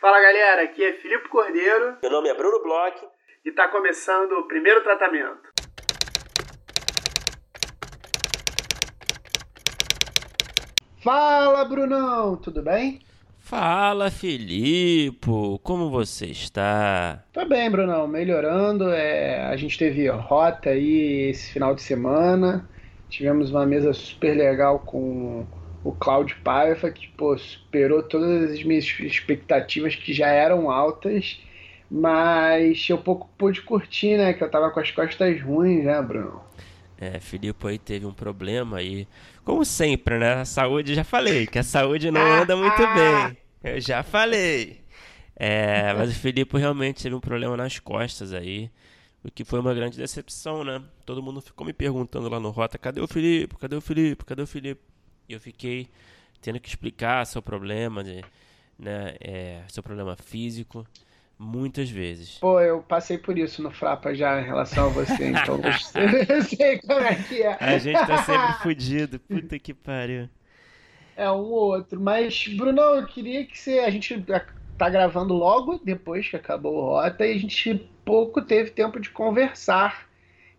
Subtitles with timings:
[0.00, 1.98] Fala galera, aqui é Filipe Cordeiro.
[2.00, 2.96] Meu nome é Bruno Bloch.
[3.44, 5.50] E está começando o primeiro tratamento.
[11.04, 13.00] Fala Brunão, tudo bem?
[13.40, 15.20] Fala Filipe,
[15.62, 17.22] como você está?
[17.30, 18.88] Tô bem, Brunão, melhorando.
[18.88, 22.66] É, a gente teve rota aí esse final de semana.
[23.10, 25.46] Tivemos uma mesa super legal com
[25.82, 31.40] o Cloud Paiva, que pô, superou todas as minhas expectativas que já eram altas,
[31.90, 34.32] mas eu pouco pude curtir, né?
[34.32, 36.40] Que eu tava com as costas ruins, né, Bruno?
[37.00, 39.08] É, Filipe aí teve um problema aí,
[39.42, 40.34] como sempre, né?
[40.34, 43.38] A saúde, já falei, que a saúde não anda muito bem.
[43.64, 44.80] Eu já falei.
[45.34, 48.70] É, mas o Filipe realmente teve um problema nas costas aí,
[49.24, 50.82] o que foi uma grande decepção, né?
[51.06, 53.56] Todo mundo ficou me perguntando lá no Rota, cadê o Filipe?
[53.56, 54.22] Cadê o Filipe?
[54.26, 54.89] Cadê o Filipe?
[55.30, 55.88] E eu fiquei
[56.42, 58.20] tendo que explicar seu problema, de,
[58.76, 60.84] né, é, seu problema físico,
[61.38, 62.38] muitas vezes.
[62.38, 65.60] Pô, eu passei por isso no Frapa já em relação a você, então
[66.28, 67.56] eu sei como é que é.
[67.60, 70.28] A gente tá sempre fudido, puta que pariu.
[71.16, 74.24] É um ou outro, mas Bruno, eu queria que você, a gente
[74.76, 79.10] tá gravando logo depois que acabou o Rota e a gente pouco teve tempo de
[79.10, 80.09] conversar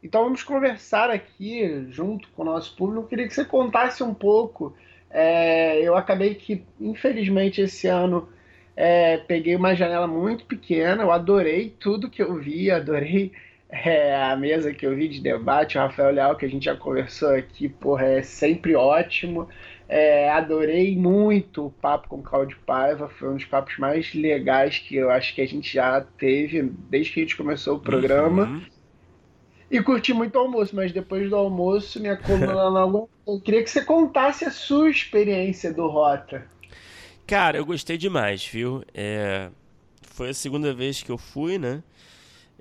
[0.04, 3.02] então vamos conversar aqui junto com o nosso público.
[3.02, 4.76] Eu queria que você contasse um pouco.
[5.10, 8.28] É, eu acabei que, infelizmente, esse ano
[8.76, 11.04] é, peguei uma janela muito pequena.
[11.04, 13.32] Eu adorei tudo que eu vi, adorei
[13.70, 15.78] é, a mesa que eu vi de debate.
[15.78, 19.48] O Rafael Leal, que a gente já conversou aqui, porra, é sempre ótimo.
[19.88, 24.80] É, adorei muito o papo com o Claudio Paiva, foi um dos papos mais legais
[24.80, 28.44] que eu acho que a gente já teve desde que a gente começou o programa.
[28.44, 28.62] Uhum.
[29.72, 33.70] E curti muito o almoço, mas depois do almoço, minha coluna não Eu queria que
[33.70, 36.46] você contasse a sua experiência do Rota.
[37.26, 38.84] Cara, eu gostei demais, viu?
[38.94, 39.50] É...
[40.02, 41.82] Foi a segunda vez que eu fui, né?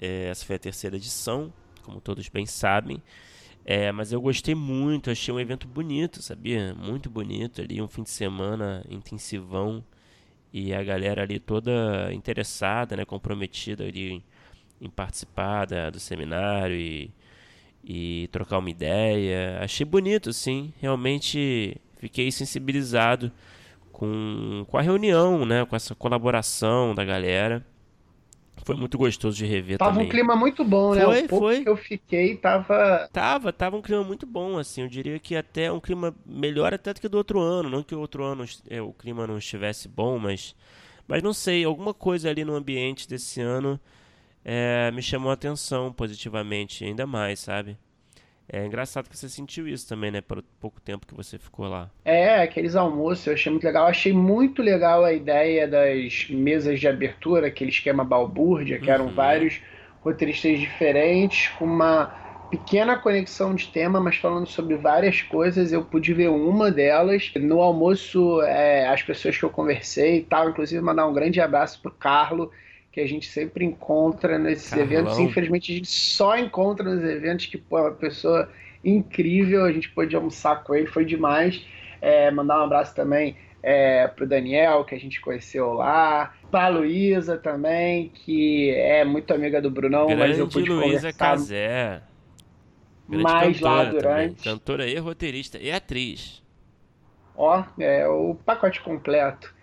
[0.01, 0.29] É...
[0.29, 3.03] Essa foi a terceira edição, como todos bem sabem.
[3.65, 6.75] É, mas eu gostei muito, achei um evento bonito, sabia?
[6.75, 9.85] Muito bonito ali, um fim de semana intensivão
[10.53, 14.25] e a galera ali toda interessada, né, comprometida ali
[14.81, 17.13] em participar da, do seminário e,
[17.85, 19.59] e trocar uma ideia.
[19.63, 20.73] Achei bonito, sim.
[20.81, 23.31] Realmente fiquei sensibilizado
[23.93, 25.65] com, com a reunião, né?
[25.67, 27.65] Com essa colaboração da galera.
[28.65, 30.07] Foi muito gostoso de rever tava também.
[30.07, 31.03] Tava um clima muito bom, né?
[31.05, 31.63] Foi, o pouco foi.
[31.63, 33.09] que eu fiquei tava...
[33.11, 34.83] Tava, tava um clima muito bom, assim.
[34.83, 37.71] Eu diria que até um clima melhor até do que do outro ano.
[37.71, 40.55] Não que o outro ano é, o clima não estivesse bom, mas...
[41.09, 43.81] Mas não sei, alguma coisa ali no ambiente desse ano
[44.45, 47.77] é, me chamou a atenção positivamente, ainda mais, sabe?
[48.53, 50.21] É engraçado que você sentiu isso também, né?
[50.21, 51.89] Pelo pouco tempo que você ficou lá.
[52.05, 53.85] É, aqueles almoços eu achei muito legal.
[53.85, 58.95] Eu achei muito legal a ideia das mesas de abertura, aquele esquema balbúrdia, que uhum.
[58.95, 59.61] eram vários
[60.01, 62.13] roteiristas diferentes, com uma
[62.51, 65.73] pequena conexão de tema, mas falando sobre várias coisas.
[65.73, 67.31] Eu pude ver uma delas.
[67.37, 71.81] No almoço, é, as pessoas que eu conversei e tal, inclusive mandar um grande abraço
[71.81, 72.51] pro Carlo
[72.93, 74.87] que a gente sempre encontra nesses Carlão.
[74.87, 75.19] eventos.
[75.19, 78.49] Infelizmente, a gente só encontra nos eventos que, pô, é uma pessoa
[78.85, 81.65] incrível, a gente pôde almoçar com ele, foi demais.
[82.01, 87.37] É, mandar um abraço também é, pro Daniel, que a gente conheceu lá, pra Luísa
[87.37, 92.03] também, que é muito amiga do Brunão, Grande mas eu pude Luísa Casé.
[93.07, 94.43] mais lá durante.
[94.43, 94.55] Também.
[94.57, 96.43] Cantora e roteirista e atriz.
[97.37, 99.55] Ó, é o pacote completo.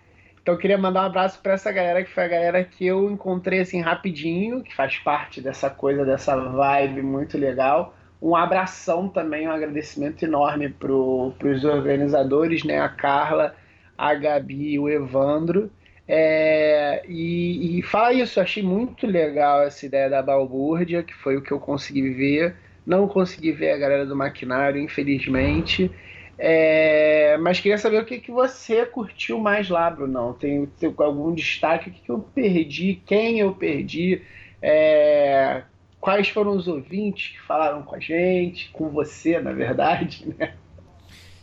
[0.48, 3.10] Então eu queria mandar um abraço para essa galera que foi a galera que eu
[3.10, 7.94] encontrei assim rapidinho, que faz parte dessa coisa, dessa vibe muito legal.
[8.22, 12.80] Um abração também, um agradecimento enorme para os organizadores, né?
[12.80, 13.54] A Carla,
[13.98, 15.70] a Gabi e o Evandro.
[16.08, 21.42] É, e, e fala isso, achei muito legal essa ideia da balbúrdia, que foi o
[21.42, 22.56] que eu consegui ver.
[22.86, 25.90] Não consegui ver a galera do maquinário, infelizmente.
[26.38, 30.32] É, mas queria saber o que, que você curtiu mais lá, Brunão.
[30.32, 31.90] Tem, tem algum destaque?
[31.90, 33.02] O que, que eu perdi?
[33.04, 34.22] Quem eu perdi?
[34.62, 35.62] É,
[36.00, 38.70] quais foram os ouvintes que falaram com a gente?
[38.70, 40.54] Com você, na verdade, né?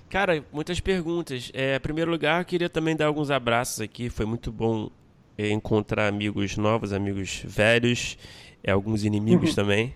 [0.09, 1.51] Cara, muitas perguntas.
[1.53, 4.09] É, em primeiro lugar, queria também dar alguns abraços aqui.
[4.09, 4.89] Foi muito bom
[5.37, 8.17] é, encontrar amigos novos, amigos velhos,
[8.63, 9.55] é, alguns inimigos uhum.
[9.55, 9.93] também.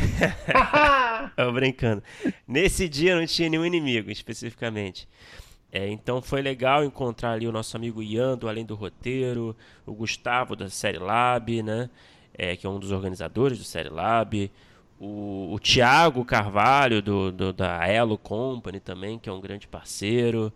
[1.36, 2.02] Eu brincando.
[2.46, 5.08] Nesse dia não tinha nenhum inimigo, especificamente.
[5.72, 9.56] É, então foi legal encontrar ali o nosso amigo Ian, do Além do Roteiro,
[9.86, 11.88] o Gustavo da Série Lab, né?
[12.36, 14.50] É, que é um dos organizadores do Série Lab,
[14.98, 20.52] o, o Tiago Carvalho do, do, da Elo Company também, que é um grande parceiro.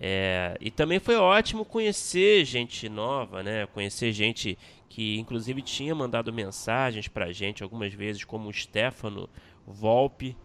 [0.00, 3.66] É, e também foi ótimo conhecer gente nova, né?
[3.66, 4.56] Conhecer gente
[4.88, 9.28] que inclusive tinha mandado mensagens pra gente algumas vezes, como o Stefano
[9.66, 10.36] Volpe,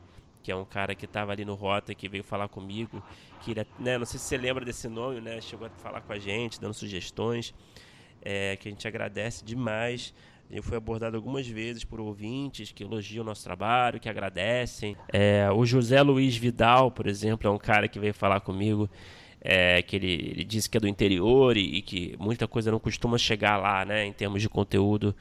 [0.41, 3.01] que é um cara que estava ali no Rota, que veio falar comigo,
[3.41, 5.39] que ele, né, não sei se você lembra desse nome, né?
[5.39, 7.53] Chegou a falar com a gente, dando sugestões,
[8.21, 10.13] é, que a gente agradece demais.
[10.51, 14.95] Ele foi abordado algumas vezes por ouvintes que elogiam o nosso trabalho, que agradecem.
[15.11, 18.89] É, o José Luiz Vidal, por exemplo, é um cara que veio falar comigo
[19.43, 22.79] é, que ele, ele disse que é do interior e, e, que muita coisa não
[22.79, 25.13] costuma chegar lá, né, em termos de conteúdo,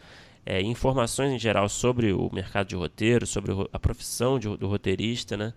[0.47, 5.37] é, informações em geral sobre o mercado de roteiro, sobre a profissão de, do roteirista,
[5.37, 5.53] né,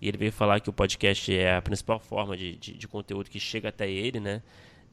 [0.00, 3.30] e ele veio falar que o podcast é a principal forma de, de, de conteúdo
[3.30, 4.42] que chega até ele, né,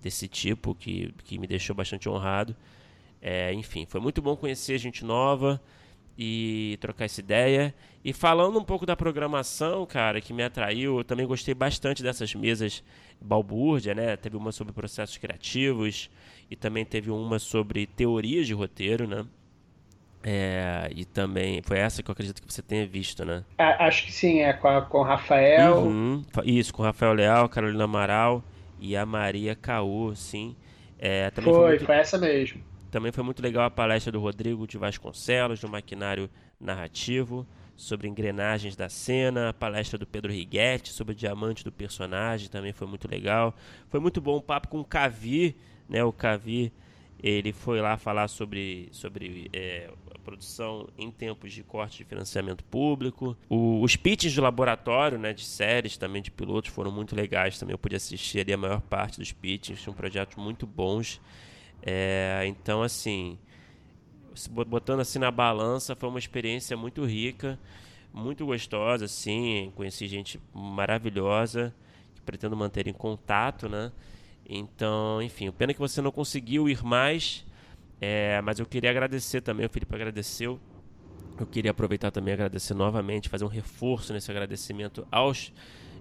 [0.02, 2.56] desse tipo, que, que me deixou bastante honrado.
[3.22, 5.62] É, enfim, foi muito bom conhecer gente nova,
[6.18, 7.74] e trocar essa ideia.
[8.08, 12.34] E falando um pouco da programação, cara, que me atraiu, eu também gostei bastante dessas
[12.34, 12.82] mesas
[13.20, 14.16] balbúrdia, né?
[14.16, 16.10] Teve uma sobre processos criativos
[16.50, 19.26] e também teve uma sobre teorias de roteiro, né?
[20.24, 23.44] É, e também foi essa que eu acredito que você tenha visto, né?
[23.58, 25.80] Acho que sim, é com, a, com o Rafael.
[25.80, 28.42] Uhum, isso, com o Rafael Leal, Carolina Amaral
[28.80, 30.56] e a Maria Caú, sim.
[30.98, 31.86] É, foi, foi, muito...
[31.86, 32.64] foi essa mesmo.
[32.90, 37.46] Também foi muito legal a palestra do Rodrigo de Vasconcelos, do Maquinário Narrativo,
[37.78, 42.74] sobre engrenagens da cena, a palestra do Pedro Righetti sobre o diamante do personagem, também
[42.74, 43.56] foi muito legal.
[43.88, 45.56] Foi muito bom o papo com o Cavi,
[45.88, 46.04] né?
[46.04, 46.74] O Cavi,
[47.22, 52.64] ele foi lá falar sobre, sobre é, a produção em tempos de corte de financiamento
[52.64, 53.38] público.
[53.48, 57.74] O, os pitches do laboratório, né, de séries, também de pilotos, foram muito legais também.
[57.74, 61.22] Eu pude assistir ali a maior parte dos pitches, são projetos muito bons.
[61.84, 63.38] É, então, assim,
[64.48, 67.60] botando assim na balança, foi uma experiência muito rica,
[68.14, 69.72] muito gostosa, assim.
[69.76, 71.74] Conheci gente maravilhosa
[72.16, 73.92] que pretendo manter em contato, né?
[74.48, 77.46] Então, enfim, pena que você não conseguiu ir mais,
[78.00, 80.60] é, mas eu queria agradecer também, o Felipe agradeceu.
[81.40, 85.54] Eu queria aproveitar também agradecer novamente, fazer um reforço nesse agradecimento aos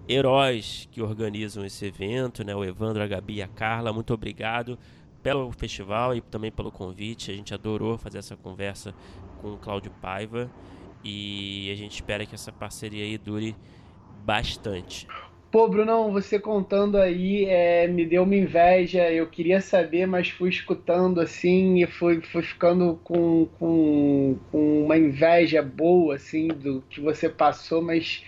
[0.09, 2.55] heróis que organizam esse evento, né?
[2.55, 4.79] O Evandro, a Gabi e a Carla, muito obrigado
[5.27, 7.31] pelo festival e também pelo convite.
[7.31, 8.95] A gente adorou fazer essa conversa
[9.41, 10.49] com o Cláudio Paiva
[11.03, 13.53] e a gente espera que essa parceria aí dure
[14.23, 15.05] bastante.
[15.51, 19.11] Pô, Brunão, você contando aí é, me deu uma inveja.
[19.11, 24.97] Eu queria saber, mas fui escutando assim e fui, fui ficando com, com, com uma
[24.97, 28.23] inveja boa assim do que você passou, mas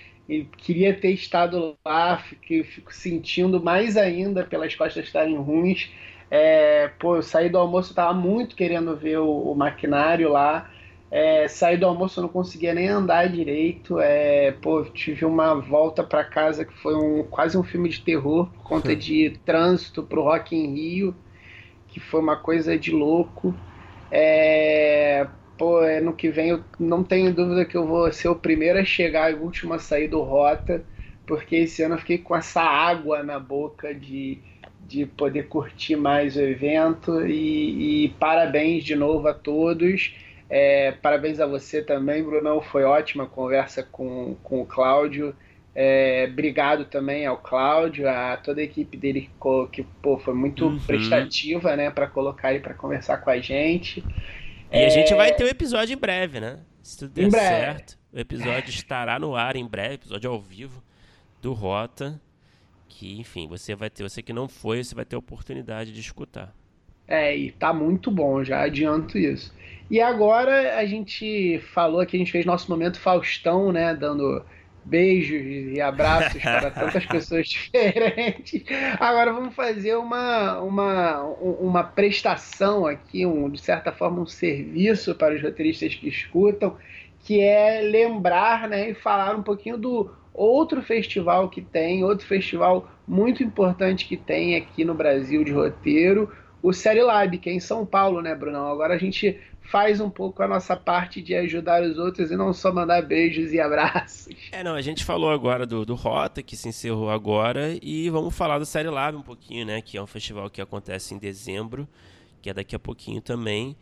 [0.58, 2.18] queria ter estado lá.
[2.18, 5.90] Fico, fico sentindo mais ainda pelas costas estarem ruins
[6.32, 10.70] é, pô, eu saí do almoço, tava muito querendo ver o, o maquinário lá.
[11.12, 14.00] É, saí do almoço, eu não conseguia nem andar direito.
[14.00, 18.48] É, pô, tive uma volta para casa que foi um, quase um filme de terror
[18.52, 21.16] por conta de trânsito pro Rock in Rio,
[21.88, 23.60] que foi uma coisa de louco.
[24.12, 25.28] É,
[25.58, 28.86] pô, ano que vem eu não tenho dúvida que eu vou ser o primeiro a
[28.86, 30.86] chegar e o último a sair do Rota,
[31.26, 34.42] porque esse ano eu fiquei com essa água na boca de
[34.90, 40.16] de poder curtir mais o evento e, e parabéns de novo a todos.
[40.50, 42.60] É, parabéns a você também, Brunão.
[42.60, 45.36] Foi ótima a conversa com, com o Cláudio.
[45.76, 49.30] É, obrigado também ao Cláudio, a toda a equipe dele
[49.72, 50.80] que pô, foi muito uhum.
[50.80, 54.04] prestativa né, para colocar ele para conversar com a gente.
[54.72, 54.88] E é...
[54.88, 56.60] a gente vai ter um episódio em breve, né?
[56.82, 58.00] Se tudo der certo.
[58.12, 60.84] O episódio estará no ar em breve, episódio ao vivo
[61.40, 62.20] do Rota
[63.00, 66.02] que, enfim, você vai ter, você que não foi, você vai ter a oportunidade de
[66.02, 66.54] escutar.
[67.08, 69.56] É, e tá muito bom, já adianto isso.
[69.90, 74.44] E agora a gente falou que a gente fez nosso momento Faustão, né, dando
[74.84, 78.66] beijos e abraços para tantas pessoas diferentes.
[79.00, 85.36] Agora vamos fazer uma, uma, uma prestação aqui, um, de certa forma um serviço para
[85.36, 86.76] os roteiristas que escutam,
[87.22, 92.90] que é lembrar né, e falar um pouquinho do outro festival que tem, outro festival
[93.08, 96.32] muito importante que tem aqui no Brasil de roteiro,
[96.62, 98.68] o Série Lab, que é em São Paulo, né, Brunão?
[98.68, 102.52] Agora a gente faz um pouco a nossa parte de ajudar os outros e não
[102.54, 104.36] só mandar beijos e abraços.
[104.52, 108.36] É, não, a gente falou agora do, do Rota, que se encerrou agora, e vamos
[108.36, 111.88] falar do Série Lab um pouquinho, né, que é um festival que acontece em dezembro,
[112.42, 113.78] que é daqui a pouquinho também.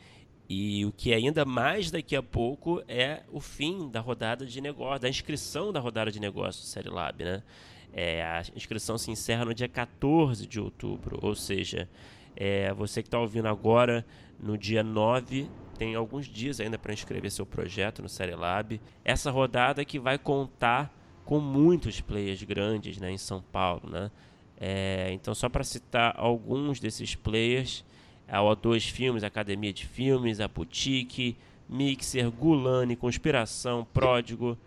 [0.50, 4.62] E o que é ainda mais daqui a pouco é o fim da rodada de
[4.62, 7.44] negócio, da inscrição da rodada de negócios do Série Lab, né?
[7.92, 11.90] É, a inscrição se encerra no dia 14 de outubro, ou seja,
[12.36, 14.06] é, você que está ouvindo agora,
[14.40, 18.80] no dia 9, tem alguns dias ainda para inscrever seu projeto no Série Lab.
[19.04, 20.94] Essa rodada que vai contar
[21.26, 24.12] com muitos players grandes né, em São Paulo, né?
[24.60, 27.86] É, então, só para citar alguns desses players,
[28.28, 31.38] a O2 Filmes, Academia de Filmes, a Boutique,
[31.70, 34.58] Mixer, Gulani, Conspiração, Pródigo,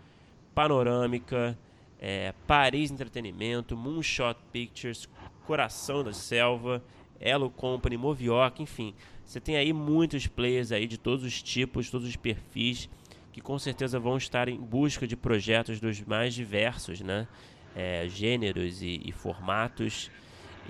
[0.53, 1.57] Panorâmica,
[1.99, 5.07] é, Paris Entretenimento, Moonshot Pictures,
[5.45, 6.83] Coração da Selva,
[7.19, 8.93] Elo Company, Movioc, enfim.
[9.23, 12.89] Você tem aí muitos players aí de todos os tipos, todos os perfis,
[13.31, 17.27] que com certeza vão estar em busca de projetos dos mais diversos, né?
[17.73, 20.11] É, gêneros e, e, formatos.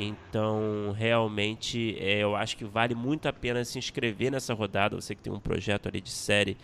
[0.04, 4.96] Então, realmente, é, eu acho que vale muito a pena se inscrever nessa rodada.
[4.96, 6.58] Você que tem um projeto ali de série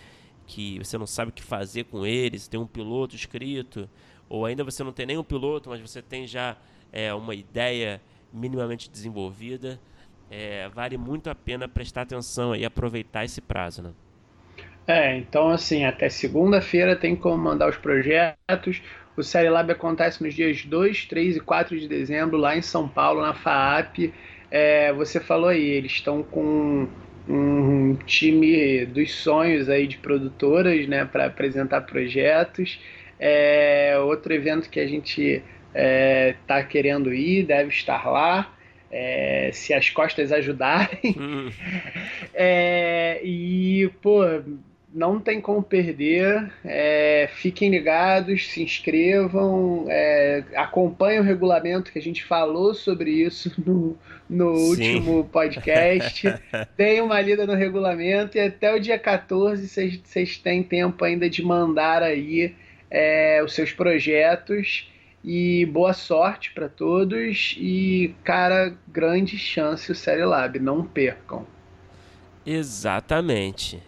[0.48, 3.88] que você não sabe o que fazer com ele, você tem um piloto escrito,
[4.27, 6.58] ou ainda você não tem nenhum piloto, mas você tem já
[6.91, 8.01] é, uma ideia
[8.34, 9.79] minimamente desenvolvida.
[10.32, 13.94] É, vale muito a pena prestar atenção e aproveitar esse prazo, né?
[14.88, 18.82] É, então assim, até segunda-feira tem como mandar os projetos.
[19.17, 22.88] O Série Lab acontece nos dias 2, 3 e 4 de dezembro, lá em São
[22.88, 24.13] Paulo, na FAAP.
[24.51, 26.88] É, você falou aí, eles estão com
[27.27, 32.79] um time dos sonhos aí de produtoras, né, para apresentar projetos.
[33.19, 35.41] É, outro evento que a gente
[35.74, 38.53] está é, querendo ir, deve estar lá.
[38.91, 41.15] É, se as costas ajudarem.
[41.17, 41.50] Hum.
[42.39, 44.21] É, e, pô,
[44.94, 46.51] não tem como perder.
[46.63, 53.53] É, fiquem ligados, se inscrevam, é, acompanhem o regulamento que a gente falou sobre isso
[53.58, 53.98] no,
[54.29, 56.34] no último podcast.
[56.77, 61.44] Deem uma lida no regulamento e até o dia 14 vocês têm tempo ainda de
[61.44, 62.56] mandar aí
[62.89, 64.89] é, os seus projetos.
[65.24, 67.56] E boa sorte para todos.
[67.60, 70.58] E, cara, grande chance o Série Lab.
[70.58, 71.46] Não percam.
[72.46, 73.82] Exatamente.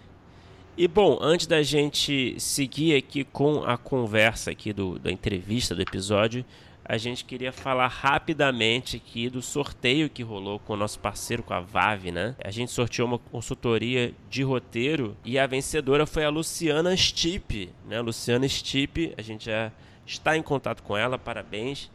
[0.80, 5.82] E bom, antes da gente seguir aqui com a conversa aqui do, da entrevista do
[5.82, 6.46] episódio,
[6.86, 11.54] a gente queria falar rapidamente aqui do sorteio que rolou com o nosso parceiro, com
[11.54, 12.34] a Vave, né?
[12.42, 18.00] A gente sorteou uma consultoria de roteiro e a vencedora foi a Luciana Stipe, né?
[18.00, 19.74] Luciana Stipe, a gente já
[20.06, 21.92] está em contato com ela, parabéns.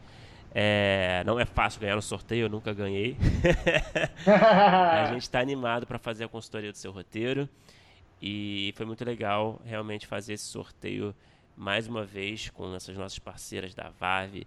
[0.53, 3.17] É, não é fácil ganhar no sorteio, eu nunca ganhei.
[4.29, 7.49] a gente está animado para fazer a consultoria do seu roteiro.
[8.21, 11.13] E foi muito legal realmente fazer esse sorteio
[11.55, 14.45] mais uma vez com essas nossas parceiras da VAV,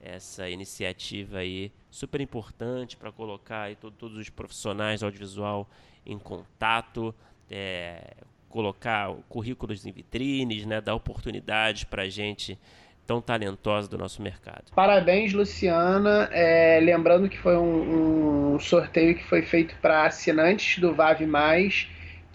[0.00, 5.68] essa iniciativa aí super importante para colocar aí todo, todos os profissionais audiovisual
[6.04, 7.14] em contato,
[7.50, 8.14] é,
[8.48, 12.58] colocar currículos em vitrines, né, dar oportunidades para gente
[13.06, 14.70] tão talentosa do nosso mercado.
[14.74, 16.28] Parabéns, Luciana.
[16.32, 21.26] É, lembrando que foi um, um sorteio que foi feito para assinantes do VAV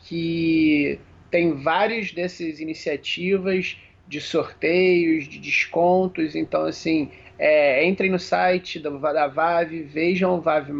[0.06, 6.36] que tem várias dessas iniciativas de sorteios, de descontos.
[6.36, 10.72] Então, assim, é, entrem no site da, da VAV, vejam o VAV+.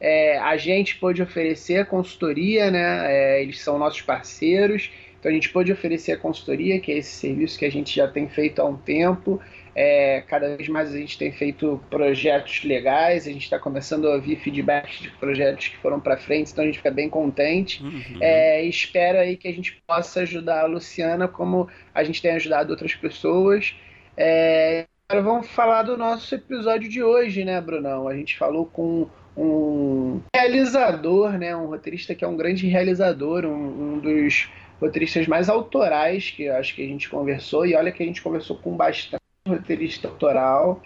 [0.00, 3.12] É, a gente pode oferecer consultoria, né?
[3.12, 4.90] É, eles são nossos parceiros.
[5.18, 8.08] Então, a gente pode oferecer a consultoria, que é esse serviço que a gente já
[8.08, 9.40] tem feito há um tempo.
[9.74, 14.14] É, cada vez mais a gente tem feito projetos legais, a gente está começando a
[14.14, 17.82] ouvir feedbacks de projetos que foram para frente, então a gente fica bem contente.
[17.82, 18.18] Uhum.
[18.20, 22.70] É, espera aí que a gente possa ajudar a Luciana como a gente tem ajudado
[22.70, 23.74] outras pessoas.
[24.16, 28.06] É, agora vamos falar do nosso episódio de hoje, né, Brunão?
[28.06, 33.94] A gente falou com um realizador, né, um roteirista que é um grande realizador, um,
[33.94, 34.48] um dos
[34.80, 38.56] roteiristas mais autorais que acho que a gente conversou, e olha que a gente conversou
[38.56, 40.82] com bastante roteirista autoral.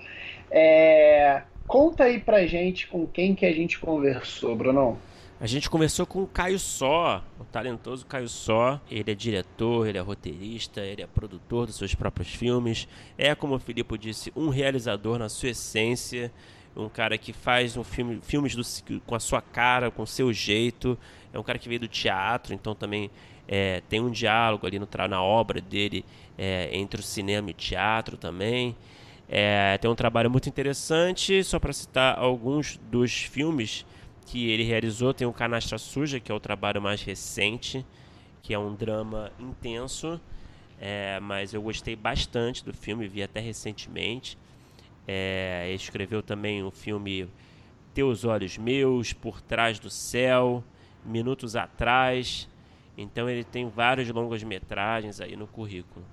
[0.50, 1.42] É...
[1.64, 4.98] Conta aí pra gente com quem que a gente conversou, Bruno.
[5.40, 8.80] A gente conversou com o Caio Só, o talentoso Caio Só.
[8.90, 12.88] Ele é diretor, ele é roteirista, ele é produtor dos seus próprios filmes.
[13.16, 16.32] É, como o Filipe disse, um realizador na sua essência.
[16.74, 20.32] Um cara que faz um filme, filmes do, com a sua cara, com o seu
[20.32, 20.98] jeito.
[21.32, 23.08] É um cara que veio do teatro, então também
[23.48, 26.04] é, tem um diálogo ali no, na obra dele
[26.36, 28.76] é, entre o cinema e o teatro também.
[29.28, 33.86] É, tem um trabalho muito interessante, só para citar alguns dos filmes
[34.26, 35.14] que ele realizou.
[35.14, 37.84] Tem o Canastra Suja, que é o trabalho mais recente,
[38.42, 40.20] que é um drama intenso,
[40.80, 44.38] é, mas eu gostei bastante do filme, vi até recentemente.
[45.06, 47.28] É, escreveu também o filme
[47.94, 50.62] Teus Olhos Meus, Por Trás do Céu,
[51.04, 52.48] Minutos Atrás.
[52.98, 56.04] Então ele tem vários longas metragens aí no currículo.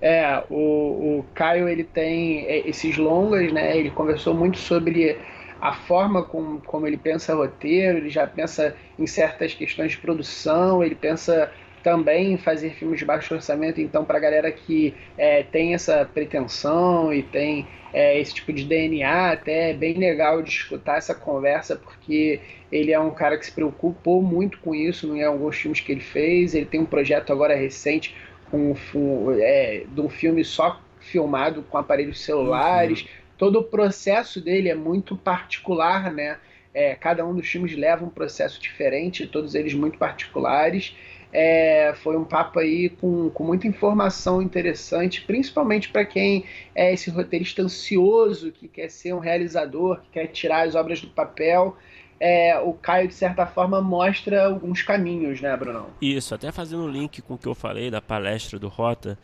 [0.00, 3.76] É, o, o Caio ele tem é, esses longas, né?
[3.76, 5.18] Ele conversou muito sobre
[5.60, 10.84] a forma com, como ele pensa roteiro, ele já pensa em certas questões de produção,
[10.84, 11.50] ele pensa
[11.88, 13.80] também fazer filmes de baixo orçamento.
[13.80, 18.64] Então, para a galera que é, tem essa pretensão e tem é, esse tipo de
[18.64, 22.40] DNA, até é bem legal de escutar essa conversa, porque
[22.70, 26.02] ele é um cara que se preocupou muito com isso em alguns filmes que ele
[26.02, 26.54] fez.
[26.54, 28.14] Ele tem um projeto agora recente
[28.50, 33.00] com, com é, de um filme só filmado com aparelhos celulares.
[33.00, 33.08] Uhum.
[33.38, 36.36] Todo o processo dele é muito particular, né?
[36.74, 40.94] É, cada um dos filmes leva um processo diferente, todos eles muito particulares.
[41.32, 46.44] É, foi um papo aí com, com muita informação interessante, principalmente para quem
[46.74, 51.08] é esse roteirista ansioso, que quer ser um realizador, que quer tirar as obras do
[51.08, 51.76] papel.
[52.20, 55.86] É, o Caio, de certa forma, mostra alguns caminhos, né, Bruno?
[56.00, 59.18] Isso, até fazendo um link com o que eu falei da palestra do Rota,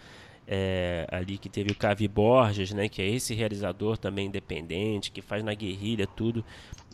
[0.46, 5.22] é, ali que teve o Cavi Borges, né, que é esse realizador também independente, que
[5.22, 6.44] faz na guerrilha tudo.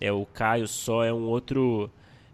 [0.00, 1.90] É, o Caio só é um outro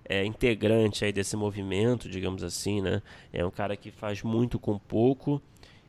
[0.08, 3.02] é, integrante aí desse movimento, digamos assim, né?
[3.32, 5.40] É um cara que faz muito com pouco,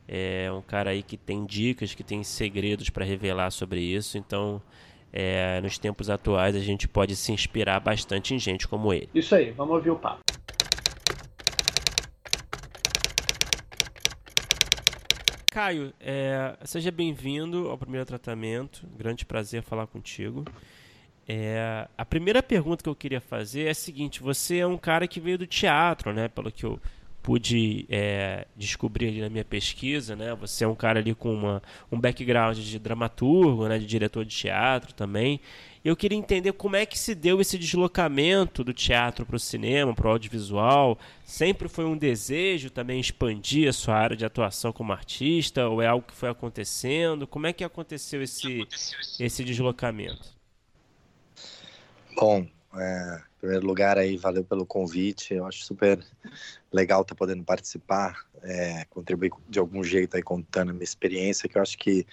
[0.06, 4.60] é um cara aí que tem dicas, que tem segredos para revelar sobre isso, então
[5.12, 9.08] é, nos tempos atuais a gente pode se inspirar bastante em gente como ele.
[9.14, 10.20] Isso aí, vamos ouvir o papo.
[15.50, 18.86] Caio, é, seja bem-vindo ao primeiro tratamento.
[18.96, 20.44] Grande prazer falar contigo.
[21.30, 25.06] É, a primeira pergunta que eu queria fazer é a seguinte: você é um cara
[25.06, 26.26] que veio do teatro, né?
[26.26, 26.80] Pelo que eu
[27.22, 30.34] pude é, descobrir ali na minha pesquisa, né?
[30.36, 33.78] Você é um cara ali com uma, um background de dramaturgo, né?
[33.78, 35.38] De diretor de teatro também.
[35.84, 39.94] Eu queria entender como é que se deu esse deslocamento do teatro para o cinema,
[39.94, 40.98] para o audiovisual.
[41.26, 45.86] Sempre foi um desejo também expandir a sua área de atuação como artista, ou é
[45.86, 47.26] algo que foi acontecendo?
[47.26, 48.66] Como é que aconteceu esse,
[49.20, 50.37] esse deslocamento?
[52.20, 52.44] Bom,
[52.74, 55.34] é, em primeiro lugar aí, valeu pelo convite.
[55.34, 56.04] Eu acho super
[56.72, 61.48] legal estar tá podendo participar, é, contribuir de algum jeito aí contando a minha experiência,
[61.48, 62.04] que eu acho que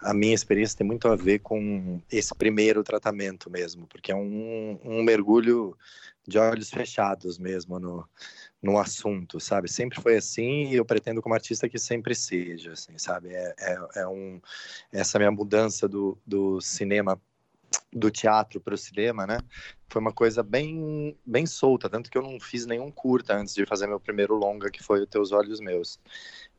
[0.00, 4.80] a minha experiência tem muito a ver com esse primeiro tratamento mesmo, porque é um,
[4.82, 5.76] um mergulho
[6.26, 8.08] de olhos fechados mesmo no,
[8.62, 9.70] no assunto, sabe?
[9.70, 13.28] Sempre foi assim e eu pretendo como artista que sempre seja, assim, sabe?
[13.34, 14.40] É, é, é um,
[14.90, 17.20] essa minha mudança do, do cinema
[17.92, 19.38] do teatro para o cinema, né?
[19.88, 23.66] Foi uma coisa bem, bem solta, tanto que eu não fiz nenhum curta antes de
[23.66, 25.98] fazer meu primeiro longa, que foi o Teus Olhos Meus.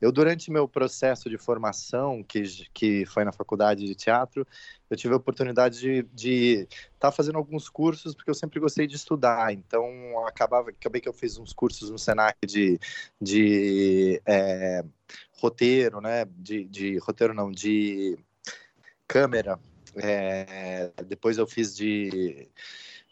[0.01, 4.45] Eu, durante meu processo de formação, que, que foi na faculdade de teatro,
[4.89, 8.97] eu tive a oportunidade de estar tá fazendo alguns cursos, porque eu sempre gostei de
[8.97, 9.53] estudar.
[9.53, 9.87] Então,
[10.27, 12.77] acabava, acabei que eu fiz uns cursos no Senac de,
[13.21, 14.83] de é,
[15.39, 16.25] roteiro, né?
[16.35, 18.19] De, de roteiro não, de
[19.07, 19.57] câmera
[19.95, 22.49] é, depois eu fiz de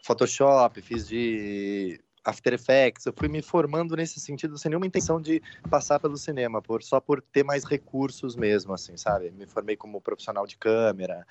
[0.02, 3.06] Photoshop, fiz de After Effects.
[3.06, 7.00] Eu fui me formando nesse sentido sem nenhuma intenção de passar pelo cinema, por, só
[7.00, 9.30] por ter mais recursos mesmo, assim, sabe?
[9.30, 11.26] Me formei como profissional de câmera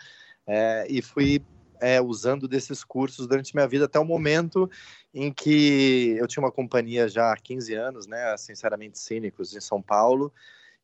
[0.45, 1.41] é, e fui
[1.79, 4.69] é, usando desses cursos durante minha vida até o momento
[5.13, 8.35] em que eu tinha uma companhia já há 15 anos, né?
[8.37, 10.31] Sinceramente Cínicos, em São Paulo.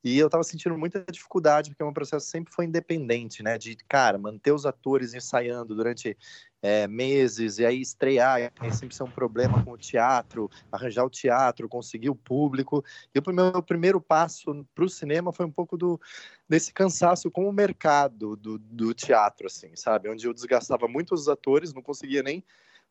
[0.06, 3.58] E eu tava sentindo muita dificuldade, porque o meu processo sempre foi independente, né?
[3.58, 6.16] De, cara, manter os atores ensaiando durante
[6.62, 11.10] é, meses, e aí estrear, e sempre ser um problema com o teatro, arranjar o
[11.10, 12.86] teatro, conseguir o público.
[13.16, 16.00] E o meu primeiro passo para o cinema foi um pouco do,
[16.48, 20.08] desse cansaço com o mercado do, do teatro, assim, sabe?
[20.08, 22.44] Onde eu desgastava muito os atores, não conseguia nem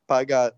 [0.05, 0.53] pagar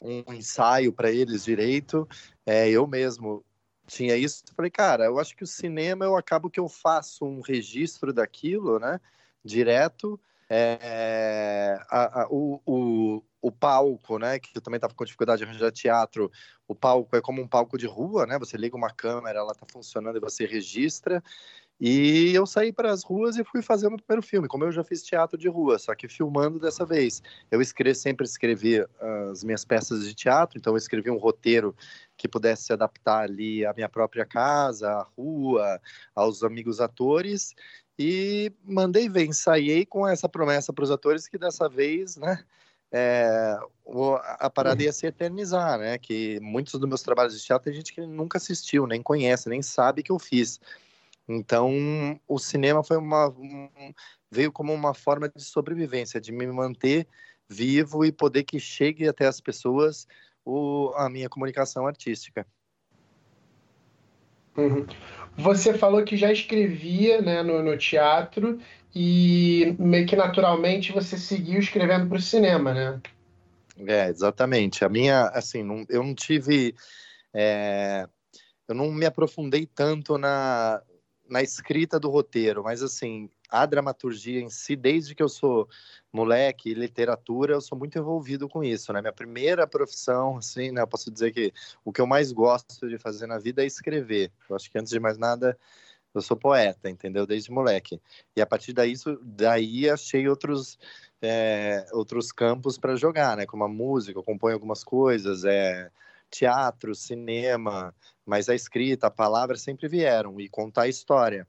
[0.00, 2.08] um ensaio para eles direito.
[2.44, 3.44] É, eu mesmo
[3.86, 4.44] tinha isso.
[4.56, 8.78] Falei, cara, eu acho que o cinema eu acabo que eu faço um registro daquilo,
[8.78, 9.00] né?
[9.44, 10.18] Direto.
[10.48, 14.38] É, a, a, o, o, o palco, né?
[14.38, 16.30] Que eu também estava com dificuldade de arranjar teatro.
[16.66, 18.38] O palco é como um palco de rua, né?
[18.38, 21.22] Você liga uma câmera, ela está funcionando e você registra.
[21.80, 24.84] E eu saí para as ruas e fui fazer o primeiro filme, como eu já
[24.84, 27.22] fiz teatro de rua, só que filmando dessa vez.
[27.50, 28.84] Eu escrevi, sempre escrevi
[29.30, 31.74] as minhas peças de teatro, então eu escrevi um roteiro
[32.16, 35.80] que pudesse se adaptar ali à minha própria casa, à rua,
[36.14, 37.54] aos amigos atores,
[37.98, 42.44] e mandei ver, ensaiei com essa promessa para os atores que dessa vez, né,
[42.96, 43.58] é,
[44.38, 45.98] a parada ia se eternizar, né?
[45.98, 49.60] Que muitos dos meus trabalhos de teatro tem gente que nunca assistiu, nem conhece, nem
[49.62, 50.60] sabe que eu fiz.
[51.28, 53.68] Então, o cinema foi uma um,
[54.30, 57.06] veio como uma forma de sobrevivência, de me manter
[57.48, 60.06] vivo e poder que chegue até as pessoas
[60.44, 62.46] o, a minha comunicação artística.
[64.56, 64.86] Uhum.
[65.36, 68.60] Você falou que já escrevia né, no, no, teatro
[68.94, 73.00] e meio que naturalmente você seguiu escrevendo para o cinema, né?
[73.78, 74.84] É, exatamente.
[74.84, 76.74] A minha, assim, não, eu não tive
[77.32, 78.06] é,
[78.68, 80.80] eu não me aprofundei tanto na,
[81.34, 85.68] na escrita do roteiro, mas assim, a dramaturgia em si, desde que eu sou
[86.12, 89.00] moleque, literatura, eu sou muito envolvido com isso, né?
[89.00, 90.80] Minha primeira profissão, assim, né?
[90.80, 91.52] Eu posso dizer que
[91.84, 94.30] o que eu mais gosto de fazer na vida é escrever.
[94.48, 95.58] Eu acho que antes de mais nada,
[96.14, 97.26] eu sou poeta, entendeu?
[97.26, 98.00] Desde moleque.
[98.36, 100.78] E a partir daí, daí achei outros,
[101.20, 103.44] é, outros campos para jogar, né?
[103.44, 105.90] Como a música, eu algumas coisas, é,
[106.30, 111.46] teatro, cinema, mas a escrita, a palavra sempre vieram e contar a história.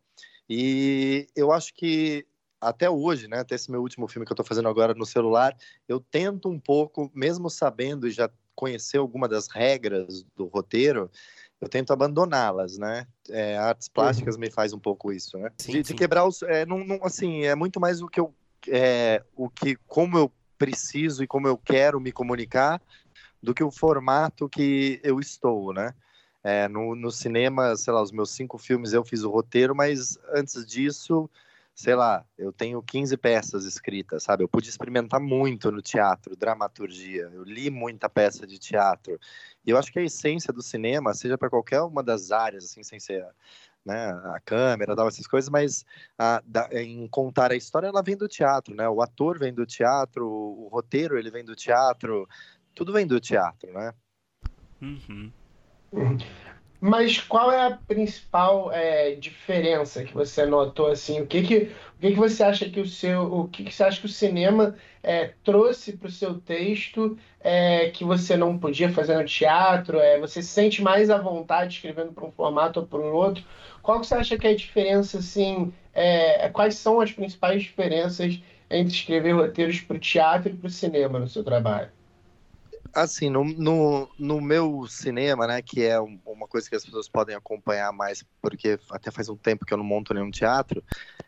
[0.49, 2.25] E eu acho que
[2.59, 5.55] até hoje, né, até esse meu último filme que eu estou fazendo agora no celular,
[5.87, 11.11] eu tento um pouco, mesmo sabendo e já conhecer alguma das regras do roteiro,
[11.59, 13.07] eu tento abandoná-las, né?
[13.29, 14.41] É, artes plásticas uhum.
[14.41, 15.51] me faz um pouco isso, né?
[15.57, 18.33] Sim, de, de, quebrar os, é, não, não, assim, é muito mais o que eu,
[18.67, 22.81] é, o que, como eu preciso e como eu quero me comunicar,
[23.45, 25.93] do que o formato que eu estou, né?
[26.43, 30.17] É, no, no cinema, sei lá, os meus cinco filmes eu fiz o roteiro, mas
[30.33, 31.29] antes disso,
[31.73, 34.43] sei lá, eu tenho 15 peças escritas, sabe?
[34.43, 39.19] Eu pude experimentar muito no teatro, dramaturgia, eu li muita peça de teatro.
[39.65, 42.83] E eu acho que a essência do cinema, seja para qualquer uma das áreas, assim,
[42.83, 43.25] sem ser
[43.85, 45.85] né, a câmera, tal, essas coisas, mas
[46.17, 48.89] a, da, em contar a história, ela vem do teatro, né?
[48.89, 52.27] O ator vem do teatro, o roteiro, ele vem do teatro,
[52.75, 53.93] tudo vem do teatro, né?
[54.81, 55.31] Uhum.
[56.79, 61.21] Mas qual é a principal é, diferença que você notou assim?
[61.21, 61.55] O que que,
[61.97, 64.09] o que que você acha que o seu, o que, que você acha que o
[64.09, 69.99] cinema é, trouxe para o seu texto é, que você não podia fazer no teatro?
[69.99, 73.43] É, você se sente mais à vontade escrevendo para um formato ou para um outro?
[73.81, 75.73] Qual que você acha que é a diferença assim?
[75.93, 80.69] É, quais são as principais diferenças entre escrever roteiros para o teatro e para o
[80.69, 81.94] cinema no seu trabalho?
[82.95, 87.35] Assim, no, no, no, meu cinema, né, que é uma coisa que as pessoas podem
[87.35, 90.81] acompanhar mais, porque até faz um tempo que eu não monto nenhum teatro,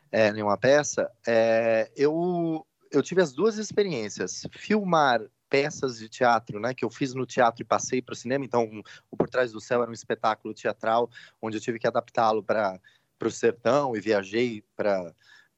[0.10, 4.48] é, nenhuma peça, é, eu, eu tive as duas experiências.
[4.54, 8.46] Filmar peças de teatro, né, que eu fiz no teatro e passei para o cinema,
[8.46, 11.10] então o Por Trás do Céu era um espetáculo teatral,
[11.42, 12.80] onde eu tive que adaptá-lo para
[13.22, 15.14] o sertão e viajei para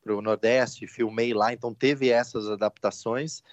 [0.08, 3.44] o Nordeste, filmei lá, então teve essas adaptações.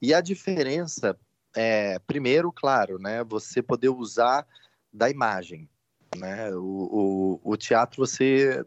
[0.00, 1.18] E a diferença
[1.56, 4.46] é, primeiro, claro, né, você poder usar
[4.92, 5.68] da imagem,
[6.14, 8.64] né, o, o, o teatro você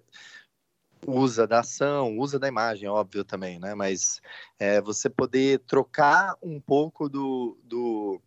[1.06, 4.20] usa da ação, usa da imagem, óbvio também, né, mas
[4.58, 8.20] é, você poder trocar um pouco do, do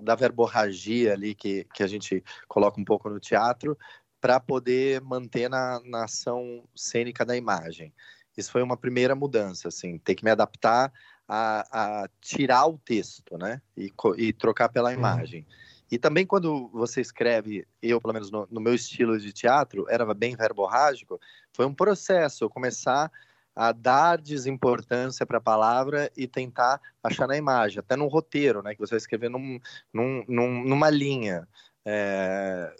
[0.00, 3.76] da verborragia ali que, que a gente coloca um pouco no teatro
[4.20, 7.92] para poder manter na, na ação cênica da imagem.
[8.36, 10.92] Isso foi uma primeira mudança, assim, ter que me adaptar
[11.28, 13.60] a, a tirar o texto, né?
[13.76, 14.96] E, e trocar pela uhum.
[14.96, 15.46] imagem.
[15.90, 20.12] E também quando você escreve, eu pelo menos no, no, meu estilo de teatro, era
[20.14, 21.20] bem verborrágico,
[21.52, 23.10] foi um processo eu começar
[23.56, 28.74] a dar desimportância para a palavra e tentar achar na imagem, até no roteiro, né?
[28.74, 29.58] Que você vai escrever num,
[29.92, 31.48] num, num, numa linha.
[31.84, 32.72] É,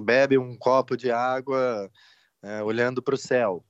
[0.00, 1.90] bebe um copo de água
[2.42, 3.64] é, olhando para o céu,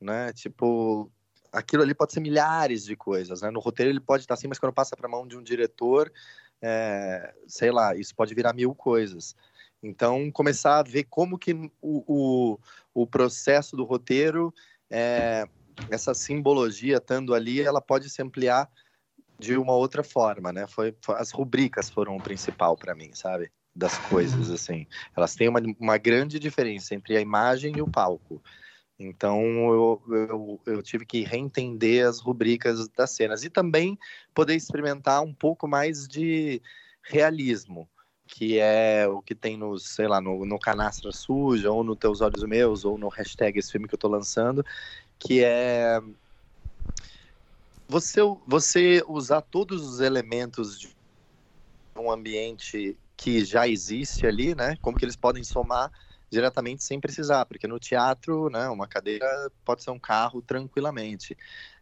[0.00, 0.32] né?
[0.32, 1.10] Tipo,
[1.52, 3.50] aquilo ali pode ser milhares de coisas, né?
[3.50, 6.12] No roteiro ele pode estar assim, mas quando passa para a mão de um diretor,
[6.62, 9.34] é, sei lá, isso pode virar mil coisas.
[9.82, 12.58] Então, começar a ver como que o, o,
[12.94, 14.52] o processo do roteiro,
[14.90, 15.46] é,
[15.90, 18.68] essa simbologia estando ali, ela pode se ampliar
[19.38, 20.66] de uma outra forma, né?
[20.66, 23.50] Foi, foi as rubricas foram o principal para mim, sabe?
[23.74, 24.86] Das coisas, assim.
[25.16, 28.42] Elas têm uma, uma grande diferença entre a imagem e o palco.
[29.02, 33.98] Então eu, eu, eu, tive que reentender as rubricas das cenas e também
[34.34, 36.60] poder experimentar um pouco mais de
[37.02, 37.88] realismo,
[38.26, 42.20] que é o que tem no, sei lá, no, no Canastra Suja, ou no Teus
[42.20, 44.62] Olhos Meus, ou no hashtag esse filme que eu estou lançando,
[45.18, 45.98] que é
[47.88, 50.94] você, você usar todos os elementos de
[51.96, 54.76] um ambiente que já existe ali, né?
[54.82, 55.90] Como que eles podem somar
[56.30, 59.26] diretamente sem precisar, porque no teatro, né, uma cadeira
[59.64, 61.36] pode ser um carro tranquilamente.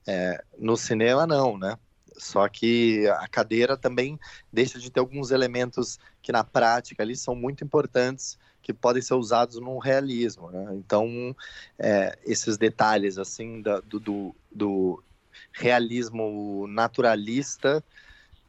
[0.06, 1.78] É, no cinema, não, né?
[2.16, 4.18] Só que a cadeira também
[4.52, 9.14] deixa de ter alguns elementos que na prática ali são muito importantes, que podem ser
[9.14, 10.74] usados no realismo, né?
[10.74, 11.34] Então,
[11.78, 15.04] é, esses detalhes, assim, da, do, do, do
[15.52, 17.84] realismo naturalista,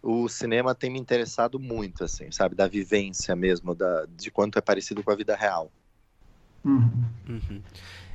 [0.01, 2.55] o cinema tem me interessado muito, assim, sabe?
[2.55, 5.71] Da vivência mesmo, da, de quanto é parecido com a vida real.
[6.63, 6.91] Uhum.
[7.27, 7.61] Uhum.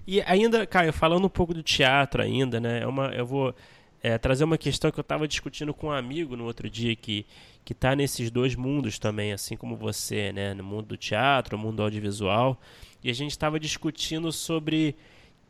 [0.06, 2.80] E ainda, Caio, falando um pouco do teatro ainda, né?
[2.82, 3.54] É uma, eu vou.
[4.02, 7.24] é, trazer uma questão que eu estava discutindo com um amigo no outro dia que
[7.64, 10.52] que está nesses dois mundos também, assim como você, né?
[10.52, 12.60] No mundo do teatro, no mundo audiovisual.
[13.02, 14.94] E a gente estava discutindo sobre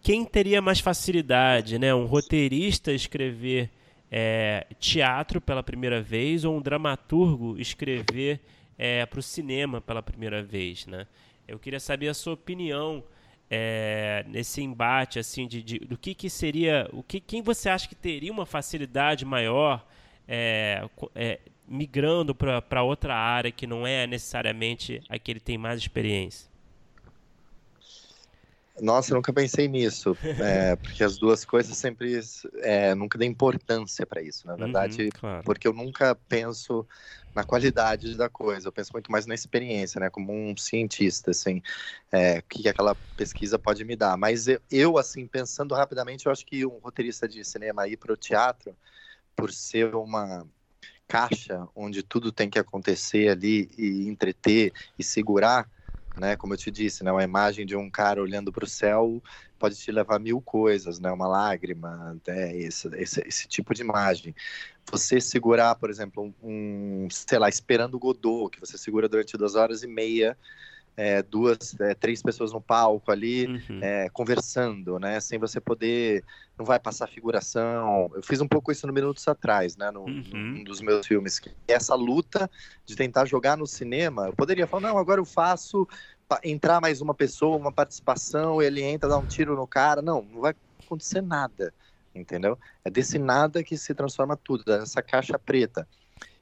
[0.00, 1.92] quem teria mais facilidade, né?
[1.94, 3.68] Um roteirista escrever
[4.11, 8.40] é, teatro pela primeira vez ou um dramaturgo escrever
[8.78, 11.07] é, para o cinema pela primeira vez, né?
[11.46, 13.04] Eu queria saber a sua opinião
[13.50, 17.88] é, nesse embate assim de, de, do que, que seria o que quem você acha
[17.88, 19.87] que teria uma facilidade maior
[20.26, 25.78] é, é, migrando para outra área que não é necessariamente a que ele tem mais
[25.78, 26.52] experiência?
[28.80, 32.18] Nossa, eu nunca pensei nisso, é, porque as duas coisas sempre
[32.57, 35.44] é, nunca dei importância para isso, na verdade, uhum, claro.
[35.44, 36.85] porque eu nunca penso
[37.34, 41.60] na qualidade da coisa, eu penso muito mais na experiência, né, como um cientista, assim,
[42.12, 44.16] é, o que aquela pesquisa pode me dar.
[44.16, 48.12] Mas eu, eu, assim, pensando rapidamente, eu acho que um roteirista de cinema ir para
[48.12, 48.76] o teatro,
[49.34, 50.46] por ser uma
[51.08, 55.68] caixa onde tudo tem que acontecer ali e entreter e segurar,
[56.16, 56.36] né?
[56.36, 57.12] Como eu te disse, né?
[57.12, 59.22] Uma imagem de um cara olhando para o céu
[59.64, 61.11] pode te levar a mil coisas, né?
[61.11, 62.55] Uma lágrima, né?
[62.55, 64.35] esse, esse, esse, tipo de imagem.
[64.90, 69.55] Você segurar, por exemplo, um, sei lá, esperando o Godot, que você segura durante duas
[69.55, 70.37] horas e meia,
[70.98, 73.81] é, duas, é, três pessoas no palco ali, uhum.
[73.81, 75.18] é, conversando, né?
[75.18, 76.22] Sem você poder,
[76.59, 78.11] não vai passar figuração.
[78.14, 79.90] Eu fiz um pouco isso no Minutos atrás, né?
[79.90, 80.24] No, uhum.
[80.35, 81.38] num dos meus filmes.
[81.38, 82.50] Que essa luta
[82.85, 85.88] de tentar jogar no cinema, eu poderia falar, não, agora eu faço
[86.42, 90.02] entrar mais uma pessoa, uma participação, ele entra, dá um tiro no cara.
[90.02, 91.72] Não, não vai acontecer nada,
[92.14, 92.58] entendeu?
[92.84, 95.87] É desse nada que se transforma tudo, dessa caixa preta.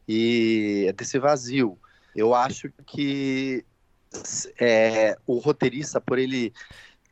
[0.07, 1.79] E é desse vazio.
[2.15, 3.65] Eu acho que
[4.61, 6.53] é, o roteirista, por ele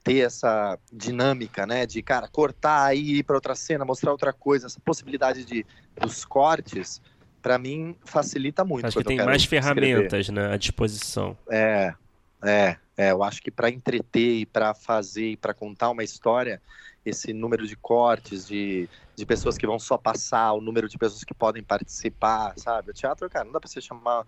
[0.03, 4.67] ter essa dinâmica, né, de cara cortar e ir para outra cena, mostrar outra coisa,
[4.67, 5.65] essa possibilidade de
[6.01, 7.03] dos cortes,
[7.43, 8.87] para mim facilita muito.
[8.87, 10.49] Acho que tem mais ferramentas, escrever.
[10.49, 11.37] né, à disposição.
[11.51, 11.95] É,
[12.45, 16.63] é, é, eu acho que para entreter e para fazer e para contar uma história,
[17.05, 21.25] esse número de cortes, de, de pessoas que vão só passar, o número de pessoas
[21.25, 22.91] que podem participar, sabe?
[22.91, 24.25] O teatro, cara, não dá para você chamar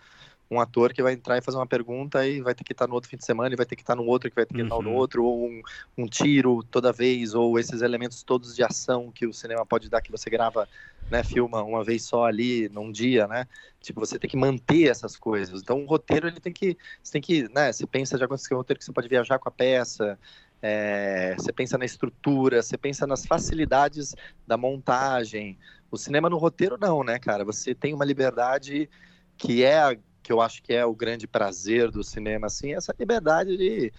[0.52, 2.92] um ator que vai entrar e fazer uma pergunta e vai ter que estar no
[2.92, 4.60] outro fim de semana, e vai ter que estar no outro, que vai ter que
[4.60, 4.82] estar uhum.
[4.82, 5.62] no outro, ou um,
[5.96, 10.02] um, tiro toda vez, ou esses elementos todos de ação que o cinema pode dar,
[10.02, 10.68] que você grava,
[11.10, 13.46] né, filma uma vez só ali, num dia, né?
[13.80, 15.62] Tipo, você tem que manter essas coisas.
[15.62, 18.52] Então, o roteiro, ele tem que, você tem que, né, você pensa já com esse
[18.54, 20.18] roteiro que você pode viajar com a peça,
[20.60, 24.14] é, você pensa na estrutura, você pensa nas facilidades
[24.46, 25.58] da montagem.
[25.90, 27.42] O cinema no roteiro, não, né, cara?
[27.42, 28.88] Você tem uma liberdade
[29.36, 32.94] que é a que eu acho que é o grande prazer do cinema, assim, essa
[32.98, 33.92] liberdade de,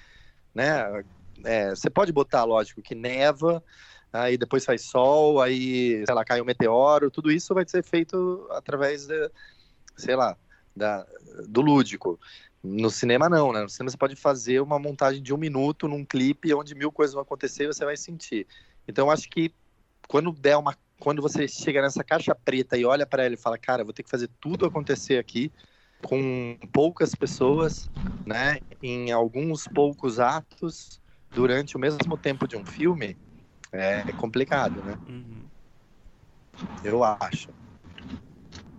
[0.53, 1.03] né,
[1.43, 3.63] é, você pode botar, lógico, que neva,
[4.11, 8.47] aí depois faz sol, aí, sei lá, cai um meteoro, tudo isso vai ser feito
[8.51, 9.31] através, de,
[9.97, 10.37] sei lá,
[10.75, 11.05] da,
[11.47, 12.19] do lúdico.
[12.63, 13.61] No cinema não, né?
[13.61, 17.13] No cinema você pode fazer uma montagem de um minuto num clipe onde mil coisas
[17.13, 18.47] vão acontecer e você vai sentir.
[18.87, 19.53] Então eu acho que
[20.07, 23.57] quando der uma, quando você chega nessa caixa preta e olha para ela e fala,
[23.57, 25.51] cara, vou ter que fazer tudo acontecer aqui,
[26.03, 27.89] com poucas pessoas,
[28.25, 30.99] né, em alguns poucos atos
[31.31, 33.17] durante o mesmo tempo de um filme,
[33.71, 34.95] é complicado, né?
[35.09, 35.43] Uhum.
[36.83, 37.49] Eu acho.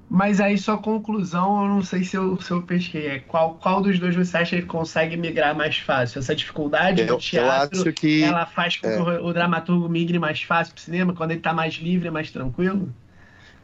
[0.08, 3.82] Mas aí sua conclusão, eu não sei se eu, se eu pesquei, é qual, qual
[3.82, 6.20] dos dois você acha que consegue migrar mais fácil?
[6.20, 8.94] Essa dificuldade eu, do teatro, que, ela faz com é...
[8.94, 12.10] que o, o dramaturgo migre mais fácil para o cinema, quando ele está mais livre,
[12.10, 12.94] mais tranquilo?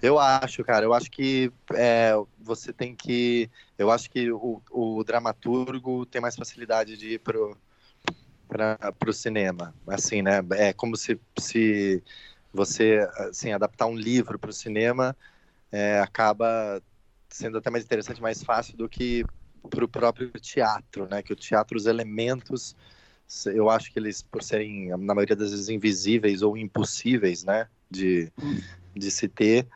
[0.02, 3.50] Eu acho, cara, eu acho que é, você tem que.
[3.76, 7.56] Eu acho que o, o dramaturgo tem mais facilidade de ir pro,
[8.48, 9.74] para o cinema.
[9.86, 10.40] Assim, né?
[10.52, 12.02] É como se, se
[12.52, 15.16] você assim, adaptar um livro para o cinema
[15.70, 16.82] é, acaba
[17.28, 19.24] sendo até mais interessante, mais fácil do que
[19.68, 21.22] para o próprio teatro, né?
[21.22, 22.74] Que o teatro, os elementos,
[23.46, 27.68] eu acho que eles, por serem, na maioria das vezes, invisíveis ou impossíveis, né?
[27.90, 28.32] De,
[28.94, 29.68] de se ter,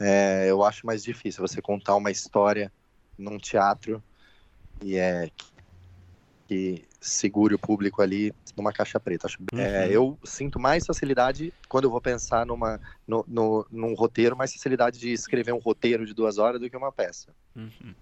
[0.00, 2.72] é, eu acho mais difícil você contar uma história
[3.18, 4.02] num teatro
[4.82, 5.28] e é
[6.46, 9.26] que segure o público ali numa caixa preta.
[9.26, 9.60] Acho, é, uhum.
[9.60, 14.52] é, eu sinto mais facilidade quando eu vou pensar numa, no, no, num roteiro, mais
[14.52, 17.28] facilidade de escrever um roteiro de duas horas do que uma peça.
[17.54, 17.94] Uhum.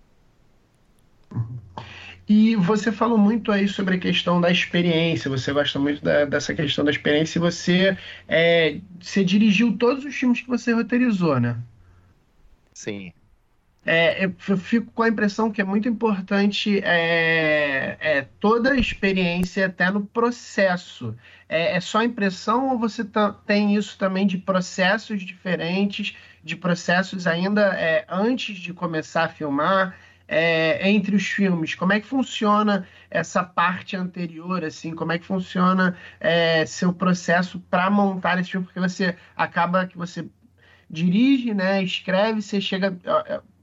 [2.28, 6.54] E você falou muito aí sobre a questão da experiência, você gosta muito da, dessa
[6.54, 11.56] questão da experiência e você, é, você dirigiu todos os filmes que você roteirizou, né?
[12.76, 13.10] Sim.
[13.86, 19.64] é, eu fico com a impressão que é muito importante é, é toda a experiência
[19.64, 21.16] até no processo.
[21.48, 23.02] É, é só impressão ou você
[23.46, 29.96] tem isso também de processos diferentes, de processos ainda é, antes de começar a filmar,
[30.28, 31.74] é, entre os filmes?
[31.74, 34.94] Como é que funciona essa parte anterior, assim?
[34.94, 35.96] Como é que funciona
[36.66, 38.66] seu processo para montar esse filme?
[38.66, 40.28] Porque você acaba que você
[40.88, 42.96] dirige, né, escreve, você chega,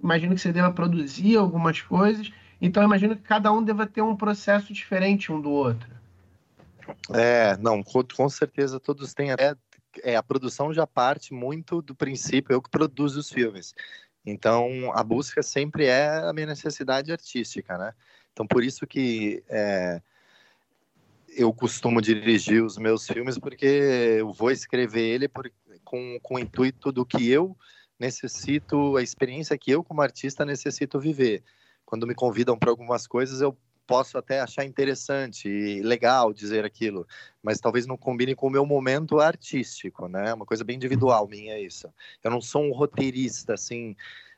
[0.01, 2.31] imagino que você deva produzir algumas coisas,
[2.61, 5.89] então imagino que cada um deva ter um processo diferente um do outro.
[7.13, 9.55] É, não, com, com certeza todos têm até
[10.01, 13.73] é, a produção já parte muito do princípio eu que produzo os filmes.
[14.25, 17.93] Então a busca sempre é a minha necessidade artística, né?
[18.31, 20.01] Então por isso que é,
[21.35, 25.51] eu costumo dirigir os meus filmes porque eu vou escrever ele por,
[25.83, 27.55] com, com o intuito do que eu
[27.99, 31.43] necessito, a experiência que eu como artista necessito viver.
[31.85, 37.05] Quando me convidam para algumas coisas, eu posso até achar interessante e legal dizer aquilo,
[37.41, 40.33] mas talvez não combine com o meu momento artístico, né?
[40.33, 41.87] Uma coisa bem individual minha isso.
[42.23, 43.95] Eu não sou um roteirista assim,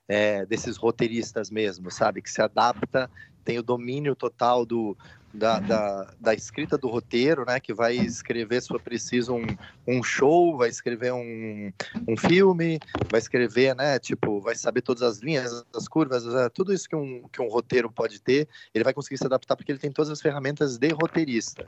[0.07, 2.21] é, desses roteiristas mesmo, sabe?
[2.21, 3.09] Que se adapta,
[3.45, 4.97] tem o domínio total do,
[5.35, 7.59] da, da, da, escrita do roteiro, né?
[7.59, 9.45] Que vai escrever, se for preciso, um,
[9.87, 11.71] um show, vai escrever um,
[12.07, 12.79] um filme,
[13.09, 13.99] vai escrever, né?
[13.99, 17.47] Tipo, vai saber todas as linhas, as curvas, é, tudo isso que um, que um
[17.47, 20.89] roteiro pode ter, ele vai conseguir se adaptar porque ele tem todas as ferramentas de
[20.89, 21.67] roteirista.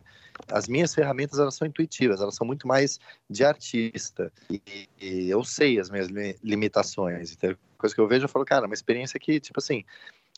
[0.52, 4.32] As minhas ferramentas, elas são intuitivas, elas são muito mais de artista.
[4.50, 4.62] E,
[5.00, 6.08] e eu sei as minhas
[6.44, 7.34] limitações.
[7.34, 9.84] Então, coisa que eu vejo, eu falo, cara, uma experiência que, tipo assim,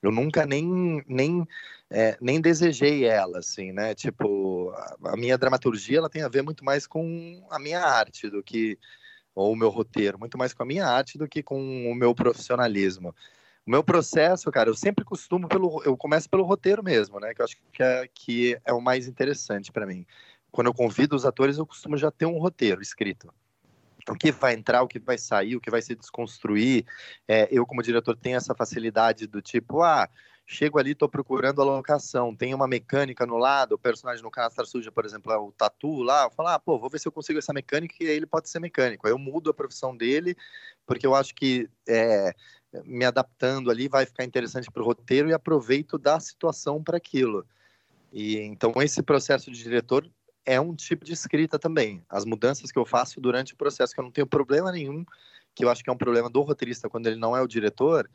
[0.01, 1.47] eu nunca nem, nem,
[1.89, 3.93] é, nem desejei ela, assim, né?
[3.93, 4.71] Tipo,
[5.03, 8.77] a, minha dramaturgia, ela tem a ver muito mais com a minha arte do que,
[9.35, 12.15] ou o meu roteiro, muito mais com a minha arte do que com o meu
[12.15, 13.13] profissionalismo.
[13.65, 17.33] O meu processo, cara, eu sempre costumo pelo, eu começo pelo roteiro mesmo, né?
[17.33, 20.05] Que eu acho que é, que é o mais interessante para mim.
[20.51, 23.31] Quando eu convido os atores, eu costumo já ter um roteiro escrito
[24.09, 26.85] o que vai entrar, o que vai sair, o que vai se desconstruir.
[27.27, 30.09] É, eu, como diretor, tenho essa facilidade do tipo, ah,
[30.45, 34.65] chego ali, estou procurando a locação, tem uma mecânica no lado, o personagem no Canastra
[34.65, 37.11] Suja, por exemplo, é o Tatu lá, eu falo, ah, pô, vou ver se eu
[37.11, 39.05] consigo essa mecânica e aí ele pode ser mecânico.
[39.05, 40.35] Aí eu mudo a profissão dele,
[40.87, 42.33] porque eu acho que é,
[42.83, 47.45] me adaptando ali vai ficar interessante para o roteiro e aproveito da situação para aquilo.
[48.11, 50.09] E então esse processo de diretor
[50.49, 52.03] é um tipo de escrita também.
[52.09, 55.05] As mudanças que eu faço durante o processo, que eu não tenho problema nenhum,
[55.53, 58.09] que eu acho que é um problema do roteirista quando ele não é o diretor,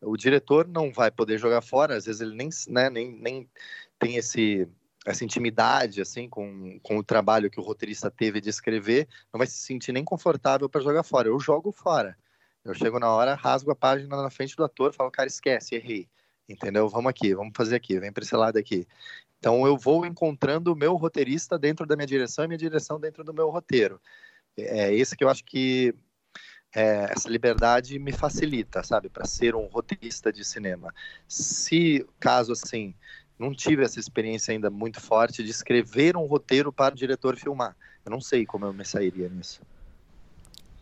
[0.00, 3.50] o diretor não vai poder jogar fora, às vezes ele nem, né, nem, nem
[3.98, 4.68] tem esse,
[5.04, 9.48] essa intimidade assim com, com o trabalho que o roteirista teve de escrever, não vai
[9.48, 11.26] se sentir nem confortável para jogar fora.
[11.26, 12.16] Eu jogo fora.
[12.64, 16.08] Eu chego na hora, rasgo a página na frente do ator, falo, cara, esquece, errei.
[16.48, 16.88] Entendeu?
[16.88, 18.86] Vamos aqui, vamos fazer aqui, vem para esse lado aqui.
[19.40, 23.24] Então eu vou encontrando o meu roteirista dentro da minha direção e minha direção dentro
[23.24, 23.98] do meu roteiro.
[24.56, 25.94] É esse que eu acho que
[26.74, 30.94] é, essa liberdade me facilita, sabe, para ser um roteirista de cinema.
[31.26, 32.94] Se caso assim
[33.38, 37.74] não tive essa experiência ainda muito forte de escrever um roteiro para o diretor filmar,
[38.04, 39.62] eu não sei como eu me sairia nisso.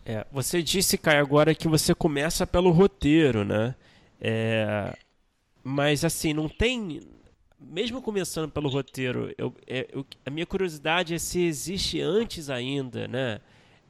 [0.04, 3.76] É, você disse, Caio, agora que você começa pelo roteiro, né?
[4.20, 4.96] É,
[5.62, 7.00] mas assim, não tem
[7.60, 13.08] mesmo começando pelo roteiro, eu, é, eu, a minha curiosidade é se existe antes ainda,
[13.08, 13.40] né?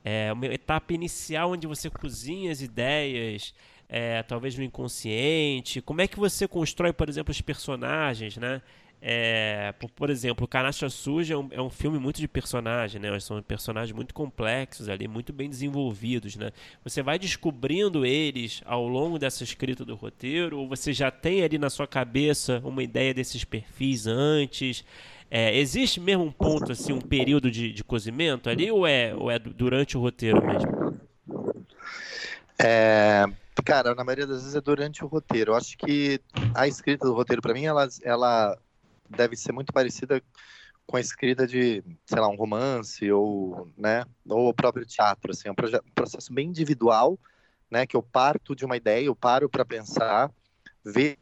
[0.04, 3.52] É uma etapa inicial onde você cozinha as ideias,
[3.88, 5.82] é, talvez no inconsciente.
[5.82, 8.62] Como é que você constrói, por exemplo, os personagens, né?
[9.00, 13.18] É, por, por, exemplo, Canastra Suja é um, é um, filme muito de personagem, né?
[13.20, 16.50] São personagens muito complexos ali, muito bem desenvolvidos, né?
[16.82, 21.58] Você vai descobrindo eles ao longo dessa escrita do roteiro, ou você já tem ali
[21.58, 24.84] na sua cabeça uma ideia desses perfis antes?
[25.30, 29.30] É, existe mesmo um ponto, assim, um período de, de cozimento ali, ou é, ou
[29.30, 30.98] é durante o roteiro mesmo?
[32.60, 33.24] É,
[33.64, 35.52] cara, na maioria das vezes é durante o roteiro.
[35.52, 36.20] Eu acho que
[36.54, 38.58] a escrita do roteiro, para mim, ela, ela
[39.08, 40.22] deve ser muito parecida
[40.86, 45.48] com a escrita de, sei lá, um romance ou, né, ou o próprio teatro, assim,
[45.48, 47.18] é um, um processo bem individual,
[47.70, 50.30] né, que eu parto de uma ideia, eu paro para pensar,
[50.82, 51.18] ver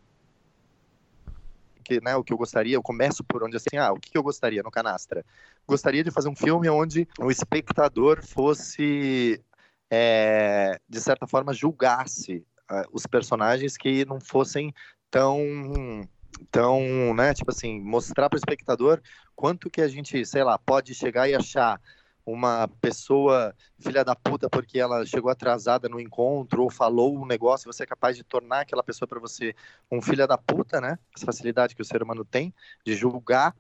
[1.87, 4.23] que, né, o que eu gostaria, eu começo por onde assim, ah, o que eu
[4.23, 5.25] gostaria no Canastra?
[5.67, 9.41] Gostaria de fazer um filme onde o espectador fosse,
[9.89, 14.75] é, de certa forma, julgasse uh, os personagens que não fossem
[15.11, 16.09] tão
[16.41, 19.01] então, né, tipo assim, mostrar para o espectador
[19.35, 21.81] quanto que a gente, sei lá, pode chegar e achar
[22.25, 27.73] uma pessoa filha da puta porque ela chegou atrasada no encontro ou falou um negócio,
[27.73, 29.55] você é capaz de tornar aquela pessoa para você
[29.91, 30.99] um filha da puta, né?
[31.15, 32.53] Essa facilidade que o ser humano tem
[32.85, 33.55] de julgar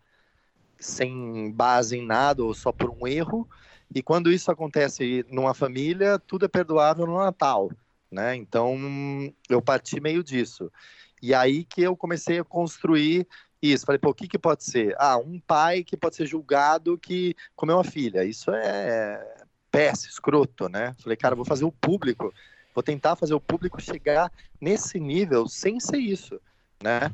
[0.78, 3.48] sem base em nada ou só por um erro.
[3.94, 7.70] E quando isso acontece numa família, tudo é perdoável no Natal,
[8.10, 8.34] né?
[8.34, 8.76] Então,
[9.48, 10.70] eu parti meio disso.
[11.26, 13.26] E aí que eu comecei a construir
[13.60, 13.84] isso.
[13.84, 14.94] Falei, pô, o que, que pode ser?
[14.96, 18.22] Ah, um pai que pode ser julgado que comeu uma filha.
[18.22, 20.94] Isso é péssimo, escroto, né?
[21.02, 22.32] Falei, cara, vou fazer o público,
[22.72, 26.40] vou tentar fazer o público chegar nesse nível sem ser isso,
[26.80, 27.10] né?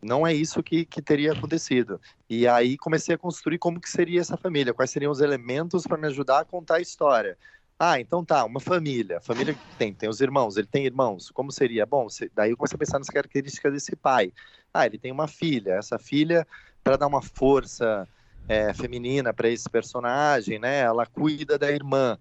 [0.00, 2.00] Não é isso que, que teria acontecido.
[2.30, 5.98] E aí comecei a construir como que seria essa família, quais seriam os elementos para
[5.98, 7.36] me ajudar a contar a história.
[7.82, 9.22] Ah, então tá, uma família.
[9.22, 11.30] Família que tem, tem os irmãos, ele tem irmãos.
[11.30, 11.86] Como seria?
[11.86, 14.34] Bom, daí eu comecei a pensar nas características desse pai.
[14.72, 15.72] Ah, ele tem uma filha.
[15.72, 16.46] Essa filha,
[16.84, 18.06] para dar uma força
[18.46, 20.80] é, feminina para esse personagem, né?
[20.80, 22.18] Ela cuida da irmã,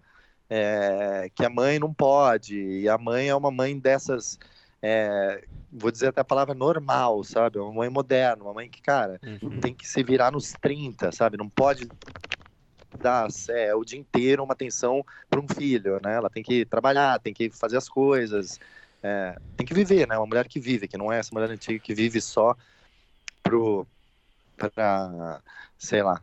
[0.49, 2.57] é, que a mãe não pode.
[2.57, 4.39] E a mãe é uma mãe dessas.
[4.82, 7.60] É, vou dizer até a palavra normal, sabe?
[7.60, 9.60] Uma mãe moderna, uma mãe que, cara, uhum.
[9.60, 11.36] tem que se virar nos 30, sabe?
[11.36, 11.86] Não pode
[12.97, 16.15] dar é, o dia inteiro uma atenção para um filho, né?
[16.15, 18.59] Ela tem que trabalhar, tem que fazer as coisas,
[19.03, 20.17] é, tem que viver, né?
[20.17, 22.55] Uma mulher que vive, que não é essa mulher antiga que vive só
[23.43, 23.85] pro
[24.57, 25.41] para
[25.77, 26.21] sei lá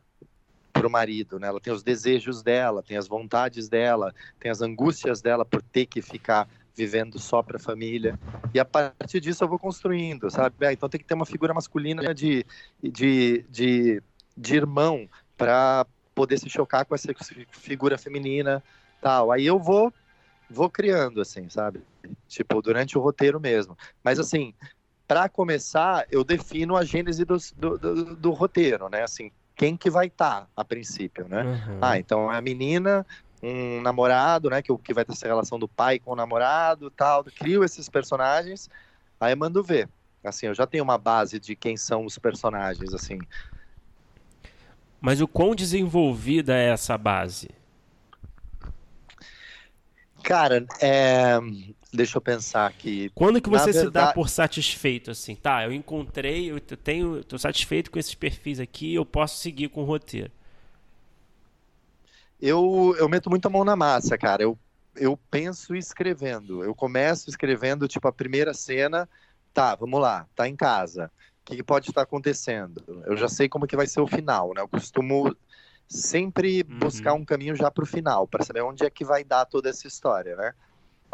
[0.72, 1.48] pro marido, né?
[1.48, 5.86] Ela tem os desejos dela, tem as vontades dela, tem as angústias dela por ter
[5.86, 6.46] que ficar
[6.76, 8.18] vivendo só para a família.
[8.52, 10.66] E a partir disso eu vou construindo, sabe?
[10.66, 12.44] Ah, então tem que ter uma figura masculina de,
[12.82, 14.02] de, de,
[14.36, 15.86] de irmão para
[16.16, 17.12] poder se chocar com essa
[17.50, 18.64] figura feminina,
[19.00, 19.30] tal.
[19.30, 19.92] Aí eu vou
[20.48, 21.82] vou criando assim, sabe?
[22.26, 23.76] Tipo, durante o roteiro mesmo.
[24.02, 24.54] Mas assim,
[25.06, 29.02] para começar, eu defino a gênese do, do, do, do roteiro, né?
[29.02, 31.42] Assim, quem que vai estar tá, a princípio, né?
[31.42, 31.78] Uhum.
[31.82, 33.04] Ah, então é a menina,
[33.42, 34.62] um namorado, né?
[34.62, 37.24] Que, que vai ter essa relação do pai com o namorado tal.
[37.24, 38.70] Crio esses personagens,
[39.20, 39.88] aí eu mando ver.
[40.24, 43.18] Assim, eu já tenho uma base de quem são os personagens, assim.
[45.00, 47.50] Mas o quão desenvolvida é essa base?
[50.22, 51.38] Cara, é...
[51.92, 53.10] deixa eu pensar aqui.
[53.14, 53.86] Quando que você verdade...
[53.86, 55.36] se dá por satisfeito assim?
[55.36, 59.82] Tá, eu encontrei, eu tenho, tô satisfeito com esses perfis aqui, eu posso seguir com
[59.82, 60.32] o roteiro.
[62.40, 64.42] Eu, eu meto muito a mão na massa, cara.
[64.42, 64.58] Eu,
[64.94, 66.64] eu penso escrevendo.
[66.64, 69.08] Eu começo escrevendo, tipo, a primeira cena.
[69.54, 71.10] Tá, vamos lá, tá em casa
[71.54, 72.82] que pode estar acontecendo.
[73.06, 74.60] Eu já sei como que vai ser o final, né?
[74.60, 75.34] Eu costumo
[75.88, 76.78] sempre uhum.
[76.80, 79.68] buscar um caminho já para o final, para saber onde é que vai dar toda
[79.68, 80.52] essa história, né?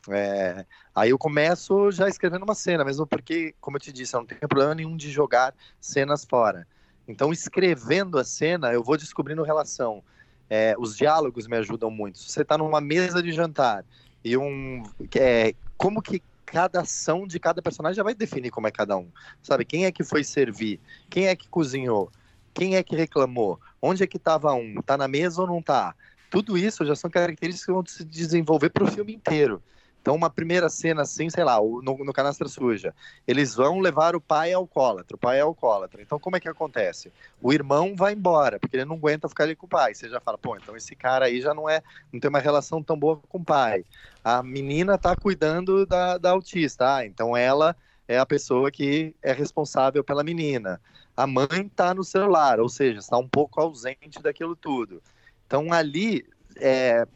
[0.09, 0.65] É,
[0.95, 4.27] aí eu começo já escrevendo uma cena, mesmo porque, como eu te disse, eu não
[4.27, 6.67] tenho problema nenhum de jogar cenas fora.
[7.07, 10.03] Então, escrevendo a cena, eu vou descobrindo relação.
[10.49, 12.19] É, os diálogos me ajudam muito.
[12.19, 13.85] Se você está numa mesa de jantar
[14.25, 14.83] e um.
[15.15, 16.23] É, como que
[16.53, 19.09] cada ação de cada personagem já vai definir como é cada um.
[19.43, 19.65] Sabe?
[19.65, 20.79] Quem é que foi servir?
[21.09, 22.13] Quem é que cozinhou?
[22.53, 23.59] Quem é que reclamou?
[23.81, 24.75] Onde é que estava um?
[24.83, 25.95] Tá na mesa ou não tá?
[26.31, 29.63] Tudo isso já são características que vão se desenvolver para o filme inteiro.
[30.03, 32.93] Então, uma primeira cena assim, sei lá, no, no Canastra Suja,
[33.27, 36.03] eles vão levar o pai alcoólatra, o pai é alcoólatra.
[36.03, 37.13] Então, como é que acontece?
[37.41, 39.95] O irmão vai embora, porque ele não aguenta ficar ali com o pai.
[39.95, 41.81] Você já fala, pô, então esse cara aí já não é,
[42.13, 43.85] não tem uma relação tão boa com o pai.
[44.25, 49.33] A menina tá cuidando da, da autista, ah, então ela é a pessoa que é
[49.33, 50.81] responsável pela menina.
[51.17, 55.03] A mãe tá no celular, ou seja, está um pouco ausente daquilo tudo.
[55.47, 57.07] Então, ali, é,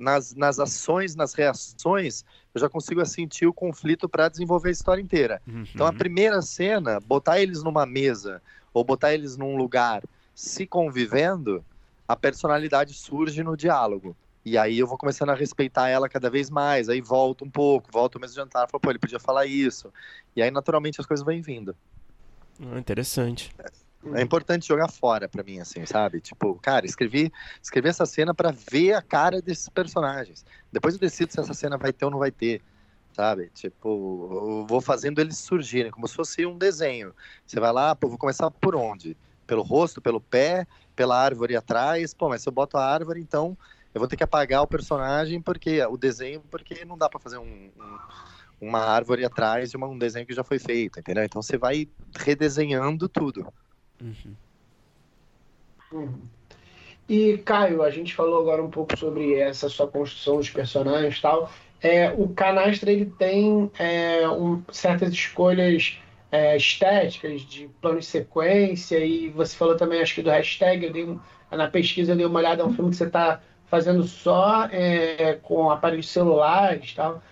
[0.00, 5.02] nas, nas ações, nas reações, eu já consigo sentir o conflito para desenvolver a história
[5.02, 5.42] inteira.
[5.46, 5.64] Uhum.
[5.74, 8.42] Então a primeira cena, botar eles numa mesa
[8.72, 10.02] ou botar eles num lugar
[10.34, 11.64] se convivendo,
[12.08, 14.16] a personalidade surge no diálogo.
[14.44, 17.90] E aí eu vou começando a respeitar ela cada vez mais, aí volto um pouco,
[17.92, 19.92] volto ao mesmo jantar, falo, pô, ele podia falar isso.
[20.34, 21.76] E aí naturalmente as coisas vão vindo.
[22.60, 23.54] Ah, interessante.
[23.58, 23.90] É.
[24.14, 26.22] É importante jogar fora para mim, assim, sabe?
[26.22, 27.30] Tipo, cara, escrevi,
[27.62, 30.44] escrevi essa cena para ver a cara desses personagens.
[30.72, 32.62] Depois eu decido se essa cena vai ter ou não vai ter,
[33.12, 33.50] sabe?
[33.52, 33.88] Tipo,
[34.32, 37.14] eu vou fazendo eles surgirem, como se fosse um desenho.
[37.46, 39.14] Você vai lá, pô, vou começar por onde?
[39.46, 40.66] Pelo rosto, pelo pé,
[40.96, 42.14] pela árvore atrás.
[42.14, 43.56] Pô, mas se eu boto a árvore, então
[43.94, 47.38] eu vou ter que apagar o personagem, porque o desenho, porque não dá para fazer
[47.38, 47.98] um, um
[48.60, 51.24] uma árvore atrás de uma, um desenho que já foi feito, entendeu?
[51.24, 53.50] Então você vai redesenhando tudo.
[54.00, 54.34] Uhum.
[55.92, 56.20] Uhum.
[57.08, 61.22] E, Caio, a gente falou agora um pouco sobre essa sua construção dos personagens e
[61.22, 61.50] tal.
[61.82, 65.98] É, o Canastra ele tem é, um, certas escolhas
[66.30, 70.92] é, estéticas de plano de sequência e você falou também acho que do hashtag eu
[70.92, 71.18] dei um,
[71.50, 73.40] na pesquisa eu dei uma olhada é um filme que você está
[73.70, 77.22] fazendo só é, com aparelhos celulares tal.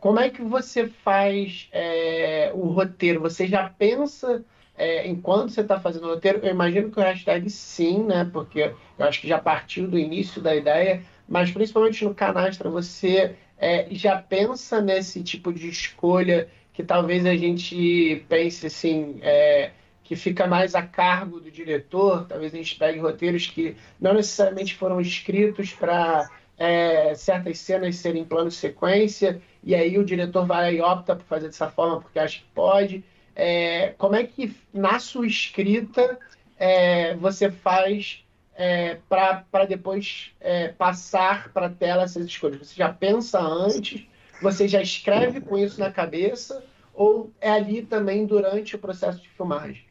[0.00, 3.20] Como é que você faz é, o roteiro?
[3.20, 4.44] Você já pensa
[4.76, 6.38] é, enquanto você está fazendo o roteiro?
[6.40, 8.24] Eu imagino que o hashtag sim, né?
[8.32, 13.34] Porque eu acho que já partiu do início da ideia, mas principalmente no Canastra, você
[13.58, 19.72] é, já pensa nesse tipo de escolha que talvez a gente pense assim, é,
[20.08, 24.74] que fica mais a cargo do diretor, talvez a gente pegue roteiros que não necessariamente
[24.74, 30.76] foram escritos para é, certas cenas serem em plano sequência, e aí o diretor vai
[30.76, 33.04] e opta por fazer dessa forma porque acha que pode.
[33.36, 36.18] É, como é que na sua escrita
[36.58, 42.66] é, você faz é, para depois é, passar para a tela essas escolhas?
[42.66, 44.06] Você já pensa antes?
[44.40, 46.64] Você já escreve com isso na cabeça?
[46.94, 49.87] Ou é ali também durante o processo de filmagem?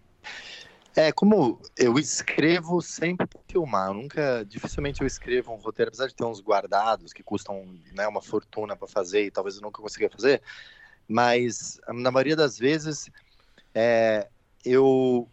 [0.97, 6.07] É, como eu escrevo sempre para filmar, eu nunca, dificilmente eu escrevo um roteiro, apesar
[6.07, 9.79] de ter uns guardados que custam né, uma fortuna para fazer e talvez eu nunca
[9.79, 10.41] consiga fazer,
[11.07, 13.11] mas na maioria das vezes
[13.75, 14.27] é,
[14.65, 15.29] eu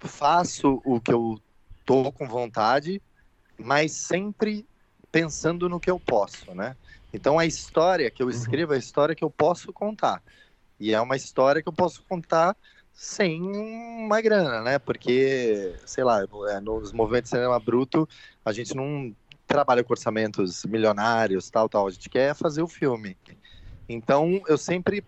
[0.00, 1.40] faço o que eu
[1.86, 3.00] tô com vontade,
[3.56, 4.68] mas sempre
[5.10, 6.76] pensando no que eu posso, né?
[7.10, 8.32] Então a história que eu uhum.
[8.32, 10.22] escrevo é a história que eu posso contar.
[10.78, 12.54] E é uma história que eu posso contar
[12.94, 14.78] sem uma grana, né?
[14.78, 18.08] Porque, sei lá, é, nos movimentos de cinema bruto,
[18.44, 19.14] a gente não
[19.46, 21.88] trabalha com orçamentos milionários, tal, tal.
[21.88, 23.16] A gente quer fazer o filme.
[23.88, 25.04] Então, eu sempre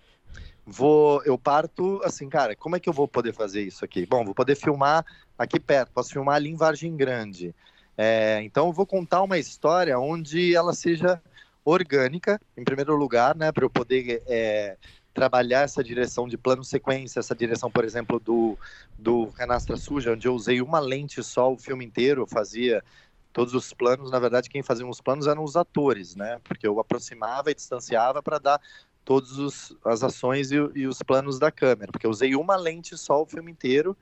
[0.66, 4.04] vou, eu parto assim, cara, como é que eu vou poder fazer isso aqui?
[4.04, 5.06] Bom, vou poder filmar
[5.38, 7.54] aqui perto, posso filmar ali em Vargem Grande.
[7.96, 11.22] É, então, eu vou contar uma história onde ela seja
[11.64, 14.76] orgânica, em primeiro lugar, né, para eu poder é,
[15.16, 18.58] trabalhar essa direção de plano sequência, essa direção, por exemplo, do,
[18.98, 22.84] do Canastra Suja, onde eu usei uma lente só o filme inteiro, eu fazia
[23.32, 26.38] todos os planos, na verdade, quem fazia os planos eram os atores, né?
[26.44, 28.60] Porque eu aproximava e distanciava para dar
[29.06, 33.22] todas as ações e, e, os planos da câmera, porque eu usei uma lente só
[33.22, 33.96] o filme inteiro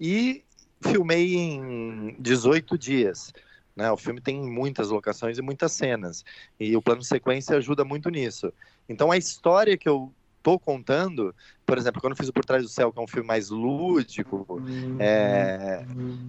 [0.00, 0.44] e
[0.80, 3.32] filmei em 18 dias.
[3.74, 3.90] Né?
[3.90, 6.24] O filme tem muitas locações e muitas cenas,
[6.60, 8.52] e o plano sequência ajuda muito nisso.
[8.88, 11.34] Então a história que eu tô contando,
[11.64, 13.48] por exemplo, quando eu fiz o Por Trás do Céu, que é um filme mais
[13.50, 14.62] lúdico,
[14.98, 15.84] é,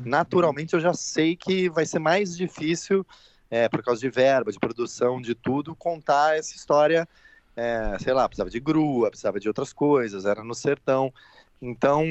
[0.06, 3.06] naturalmente eu já sei que vai ser mais difícil,
[3.50, 7.08] é, por causa de verba, de produção, de tudo, contar essa história,
[7.56, 11.14] é, sei lá, precisava de grua, precisava de outras coisas, era no sertão.
[11.62, 12.04] Então,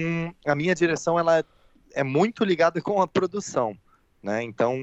[0.47, 1.45] a minha direção, ela
[1.95, 3.77] é muito ligada com a produção.
[4.23, 4.43] Né?
[4.45, 4.77] Então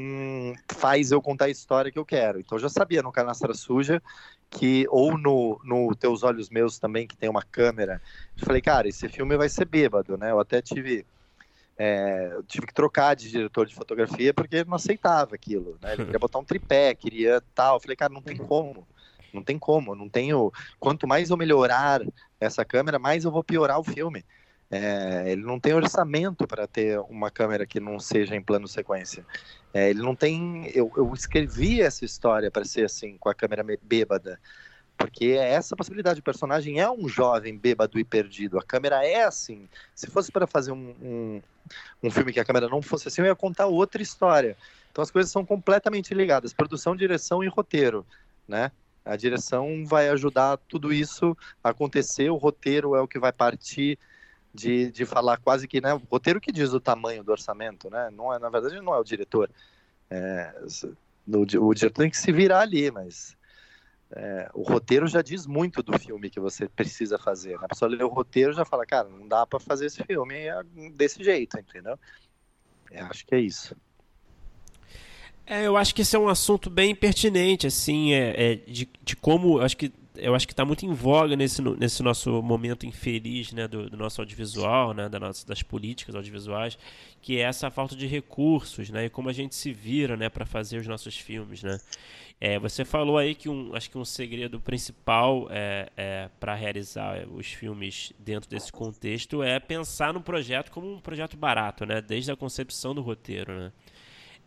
[0.68, 2.40] faz eu contar a história que eu quero.
[2.40, 4.02] Então eu já sabia no Canastra Suja
[4.50, 8.02] que ou no, no Teus Olhos Meus também, que tem uma câmera.
[8.38, 10.32] Eu falei, cara, esse filme vai ser bêbado, né?
[10.32, 11.06] Eu até tive.
[11.78, 15.94] É, eu tive que trocar de diretor de fotografia porque ele não aceitava aquilo, né?
[15.94, 17.78] Ele queria botar um tripé, queria tal.
[17.78, 18.86] Eu falei, cara, não tem como.
[19.32, 20.52] Não tem como, não tenho.
[20.80, 22.02] Quanto mais eu melhorar
[22.40, 24.26] essa câmera, mais eu vou piorar o filme.
[24.72, 29.26] É, ele não tem orçamento para ter uma câmera que não seja em plano sequência.
[29.74, 30.70] É, ele não tem.
[30.76, 34.40] Eu, eu escrevi essa história para ser assim, com a câmera bêbada.
[34.96, 36.20] Porque é essa possibilidade.
[36.20, 38.60] O personagem é um jovem bêbado e perdido.
[38.60, 39.68] A câmera é assim.
[39.96, 41.42] Se fosse para fazer um, um,
[42.04, 44.56] um, filme que a câmera não fosse assim, eu ia contar outra história.
[44.92, 48.06] Então as coisas são completamente ligadas: produção, direção e roteiro.
[48.48, 48.72] Né?
[49.06, 53.98] A direção vai ajudar tudo isso a acontecer, o roteiro é o que vai partir
[54.54, 58.10] de, de falar quase que, né, o roteiro que diz o tamanho do orçamento, né,
[58.12, 59.50] não é, na verdade não é o diretor,
[60.10, 60.54] é,
[61.28, 63.38] o, o diretor tem que se virar ali, mas
[64.12, 67.66] é, o roteiro já diz muito do filme que você precisa fazer, né?
[67.66, 70.46] a pessoa lê o roteiro já fala, cara, não dá para fazer esse filme
[70.96, 71.98] desse jeito, entendeu?
[72.90, 73.76] Eu acho que é isso.
[75.46, 79.16] É, eu acho que esse é um assunto bem pertinente, assim, é, é de, de
[79.16, 79.92] como, acho que
[80.22, 83.98] eu acho que está muito em voga nesse, nesse nosso momento infeliz né, do, do
[83.98, 86.78] nosso audiovisual, né, da nossa, das políticas audiovisuais,
[87.22, 90.46] que é essa falta de recursos né, e como a gente se vira né, para
[90.46, 91.64] fazer os nossos filmes.
[91.64, 91.80] Né.
[92.40, 97.28] É, você falou aí que um, acho que um segredo principal é, é para realizar
[97.28, 102.32] os filmes dentro desse contexto é pensar no projeto como um projeto barato, né, desde
[102.32, 103.54] a concepção do roteiro.
[103.54, 103.72] Né.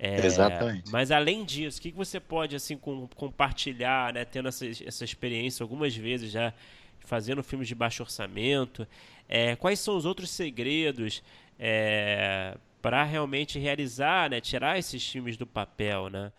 [0.05, 0.91] É, Exatamente.
[0.91, 5.63] Mas além disso, o que você pode assim com, compartilhar, né, tendo essa, essa experiência
[5.63, 6.53] algumas vezes já
[6.99, 8.85] fazendo filmes de baixo orçamento?
[9.29, 11.23] É, quais são os outros segredos
[11.57, 16.33] é, para realmente realizar, né, tirar esses filmes do papel, né?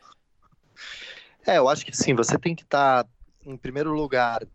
[1.48, 2.14] É, eu acho que sim.
[2.16, 3.10] Você tem que estar, tá,
[3.46, 4.46] em primeiro lugar,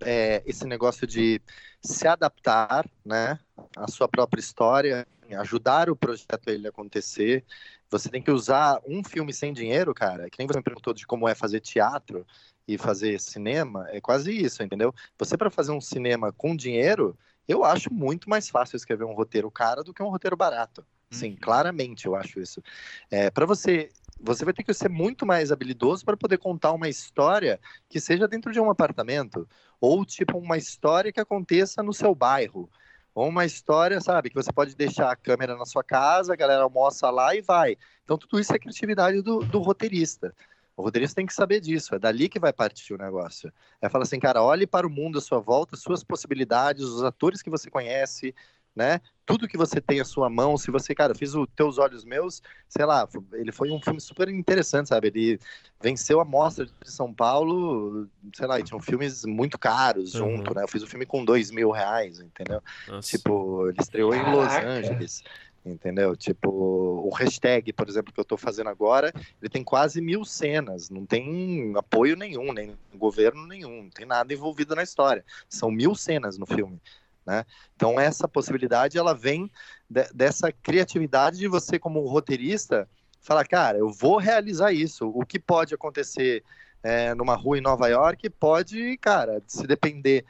[0.00, 1.40] é, esse negócio de
[1.80, 3.38] se adaptar, né,
[3.76, 5.06] à sua própria história,
[5.36, 7.44] ajudar o projeto a ele acontecer.
[7.90, 10.28] Você tem que usar um filme sem dinheiro, cara.
[10.28, 12.26] Que nem você me perguntou de como é fazer teatro
[12.66, 14.94] e fazer cinema, é quase isso, entendeu?
[15.18, 17.16] Você para fazer um cinema com dinheiro,
[17.46, 20.84] eu acho muito mais fácil escrever um roteiro caro do que um roteiro barato.
[21.10, 21.36] Sim, uhum.
[21.40, 22.62] claramente eu acho isso.
[23.10, 26.88] É, para você, você vai ter que ser muito mais habilidoso para poder contar uma
[26.88, 27.58] história
[27.88, 29.48] que seja dentro de um apartamento
[29.80, 32.70] ou tipo uma história que aconteça no seu bairro.
[33.14, 36.62] Ou uma história, sabe, que você pode deixar a câmera na sua casa, a galera
[36.62, 37.76] almoça lá e vai.
[38.04, 40.34] Então, tudo isso é criatividade do, do roteirista.
[40.76, 43.52] O roteirista tem que saber disso, é dali que vai partir o negócio.
[43.82, 47.42] É falar assim, cara, olhe para o mundo à sua volta, suas possibilidades, os atores
[47.42, 48.32] que você conhece,
[48.78, 49.00] né?
[49.26, 52.40] Tudo que você tem à sua mão, se você, cara, fiz o Teus Olhos Meus,
[52.68, 55.08] sei lá, ele foi um filme super interessante, sabe?
[55.08, 55.40] Ele
[55.82, 60.36] venceu a mostra de São Paulo, sei lá, e tinham filmes muito caros uhum.
[60.36, 60.62] junto, né?
[60.62, 62.62] Eu fiz o filme com dois mil reais, entendeu?
[62.86, 63.10] Nossa.
[63.10, 65.24] Tipo, ele estreou em Los Angeles
[65.66, 66.16] entendeu?
[66.16, 70.88] Tipo, o hashtag, por exemplo, que eu estou fazendo agora, ele tem quase mil cenas,
[70.88, 75.22] não tem apoio nenhum, nem governo nenhum, não tem nada envolvido na história.
[75.46, 76.80] São mil cenas no filme.
[77.28, 77.44] Né?
[77.76, 79.50] Então essa possibilidade ela vem
[79.88, 82.88] de, dessa criatividade de você como roteirista
[83.20, 85.06] falar, cara, eu vou realizar isso.
[85.14, 86.42] O que pode acontecer
[86.82, 90.24] é, numa rua em Nova York pode, cara, se depender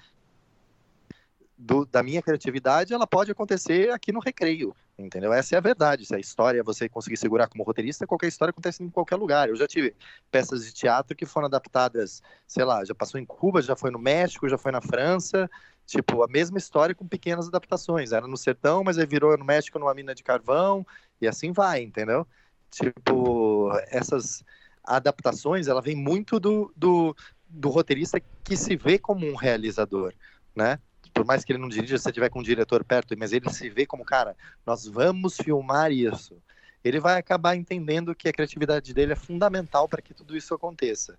[1.56, 5.32] do, da minha criatividade, ela pode acontecer aqui no recreio, entendeu?
[5.32, 6.04] Essa é a verdade.
[6.04, 9.48] Se a história você conseguir segurar como roteirista, qualquer história acontece em qualquer lugar.
[9.48, 9.94] Eu já tive
[10.32, 14.00] peças de teatro que foram adaptadas, sei lá, já passou em Cuba, já foi no
[14.00, 15.48] México, já foi na França,
[15.88, 18.12] tipo, a mesma história com pequenas adaptações.
[18.12, 20.86] Era no sertão, mas aí virou no México numa mina de carvão,
[21.18, 22.26] e assim vai, entendeu?
[22.70, 24.44] Tipo, essas
[24.84, 27.16] adaptações, ela vem muito do, do,
[27.48, 30.12] do roteirista que se vê como um realizador,
[30.54, 30.78] né?
[31.14, 33.68] por mais que ele não dirija, se tiver com um diretor perto, mas ele se
[33.68, 36.36] vê como, cara, nós vamos filmar isso.
[36.84, 41.18] Ele vai acabar entendendo que a criatividade dele é fundamental para que tudo isso aconteça.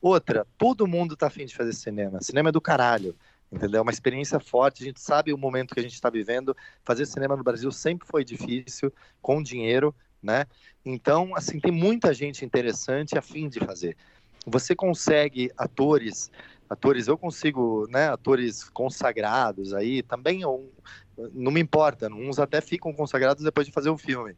[0.00, 2.22] Outra, todo mundo tá afim de fazer cinema.
[2.22, 3.16] Cinema é do caralho
[3.50, 3.78] entendeu?
[3.78, 6.56] É uma experiência forte, a gente sabe o momento que a gente está vivendo.
[6.84, 10.46] Fazer cinema no Brasil sempre foi difícil, com dinheiro, né?
[10.84, 13.96] Então, assim, tem muita gente interessante a fim de fazer.
[14.46, 16.30] Você consegue atores
[16.70, 20.42] atores, eu consigo, né, atores consagrados aí, também
[21.34, 24.36] não me importa, uns até ficam consagrados depois de fazer o filme.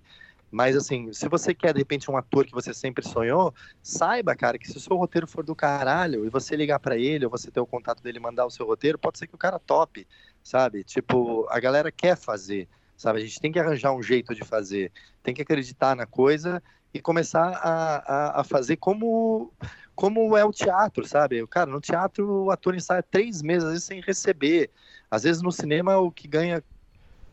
[0.53, 4.59] Mas assim, se você quer de repente um ator que você sempre sonhou, saiba, cara,
[4.59, 7.51] que se o seu roteiro for do caralho e você ligar para ele ou você
[7.51, 10.07] ter o contato dele mandar o seu roteiro, pode ser que o cara tope,
[10.43, 10.85] sabe?
[10.85, 13.21] Tipo, a galera quer fazer, sabe?
[13.21, 14.93] A gente tem que arranjar um jeito de fazer,
[15.23, 19.51] tem que acreditar na coisa e começar a, a, a fazer como
[19.95, 21.47] como é o teatro, sabe?
[21.47, 24.71] Cara, no teatro o ator ensaia três meses, às vezes sem receber.
[25.11, 26.63] Às vezes no cinema o que ganha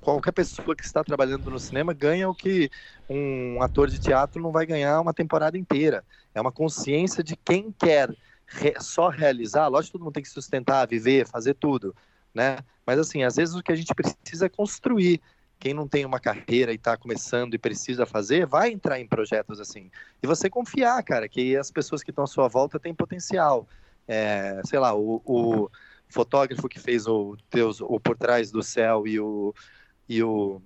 [0.01, 2.69] qualquer pessoa que está trabalhando no cinema ganha o que
[3.09, 6.03] um ator de teatro não vai ganhar uma temporada inteira.
[6.33, 9.67] É uma consciência de quem quer re só realizar.
[9.67, 11.95] Lógico que todo mundo tem que sustentar, viver, fazer tudo,
[12.33, 12.59] né?
[12.85, 15.21] Mas assim, às vezes o que a gente precisa é construir
[15.59, 19.59] quem não tem uma carreira e está começando e precisa fazer, vai entrar em projetos
[19.59, 19.91] assim.
[20.23, 23.67] E você confiar, cara, que as pessoas que estão à sua volta têm potencial.
[24.07, 25.69] É, sei lá, o, o,
[26.09, 29.53] fotógrafo que fez o Deus, o Por Trás do Céu e o,
[30.09, 30.61] e o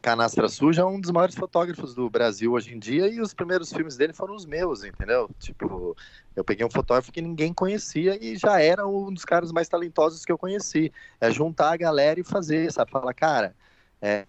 [0.00, 3.72] Canastra Suja é um dos maiores fotógrafos do Brasil hoje em dia e os primeiros
[3.72, 5.28] filmes dele foram os meus, entendeu?
[5.38, 5.96] Tipo,
[6.34, 10.24] eu peguei um fotógrafo que ninguém conhecia e já era um dos caras mais talentosos
[10.24, 10.92] que eu conheci.
[11.20, 12.90] É juntar a galera e fazer, sabe?
[12.90, 13.54] Falar, cara,
[14.00, 14.26] é,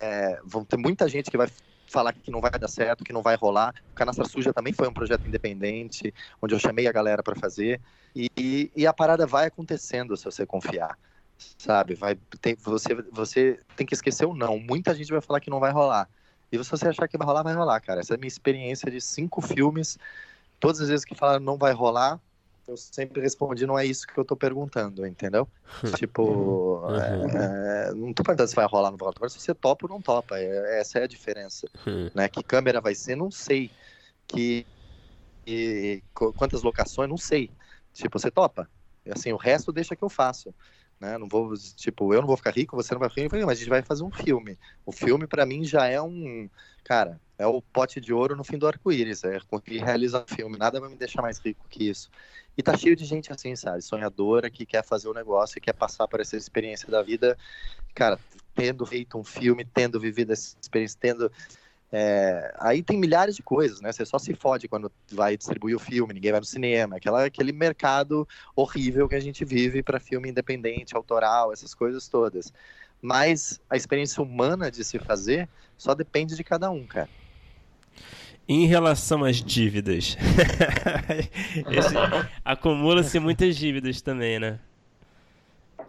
[0.00, 1.48] é, vão ter muita gente que vai
[1.86, 3.74] falar que não vai dar certo, que não vai rolar.
[3.92, 7.80] O Canastra Suja também foi um projeto independente, onde eu chamei a galera para fazer.
[8.14, 10.98] E, e, a parada vai acontecendo se você confiar,
[11.56, 11.94] sabe?
[11.94, 14.58] Vai, tem, você, você tem que esquecer o não.
[14.58, 16.08] Muita gente vai falar que não vai rolar.
[16.50, 18.00] E se você achar que vai rolar, vai rolar, cara.
[18.00, 19.98] Essa é a minha experiência de cinco filmes.
[20.58, 22.20] Todas as vezes que falaram não vai rolar,
[22.66, 25.48] eu sempre respondi, não é isso que eu tô perguntando, entendeu?
[25.96, 26.96] tipo, uhum.
[26.96, 30.02] é, é, não tô perguntando se vai rolar no volta, se você topa ou não
[30.02, 31.66] topa, é, essa é a diferença.
[31.86, 32.10] Uhum.
[32.14, 32.28] Né?
[32.28, 33.70] Que câmera vai ser, não sei.
[34.26, 34.66] Que,
[35.44, 37.50] que quantas locações, não sei.
[37.94, 38.68] Tipo, você topa.
[39.10, 40.54] Assim, o resto deixa que eu faço.
[41.00, 41.16] Né?
[41.16, 43.60] Não vou, tipo, eu não vou ficar rico, você não vai ficar rico, mas a
[43.60, 44.58] gente vai fazer um filme.
[44.84, 46.50] O filme, para mim, já é um.
[46.82, 49.22] Cara, é o pote de ouro no fim do arco-íris.
[49.22, 50.58] É conseguir realizar um filme.
[50.58, 52.10] Nada vai me deixar mais rico que isso.
[52.56, 53.80] E tá cheio de gente assim, sabe?
[53.80, 57.38] Sonhadora que quer fazer o um negócio e quer passar por essa experiência da vida.
[57.94, 58.18] Cara,
[58.54, 61.30] tendo feito um filme, tendo vivido essa experiência, tendo.
[61.90, 62.54] É...
[62.58, 63.90] aí tem milhares de coisas, né?
[63.92, 67.52] Você só se fode quando vai distribuir o filme, ninguém vai no cinema, aquela, aquele
[67.52, 72.52] mercado horrível que a gente vive para filme independente, autoral, essas coisas todas.
[73.00, 77.08] Mas a experiência humana de se fazer só depende de cada um, cara.
[78.48, 80.16] Em relação às dívidas,
[82.42, 84.58] acumula-se muitas dívidas também, né?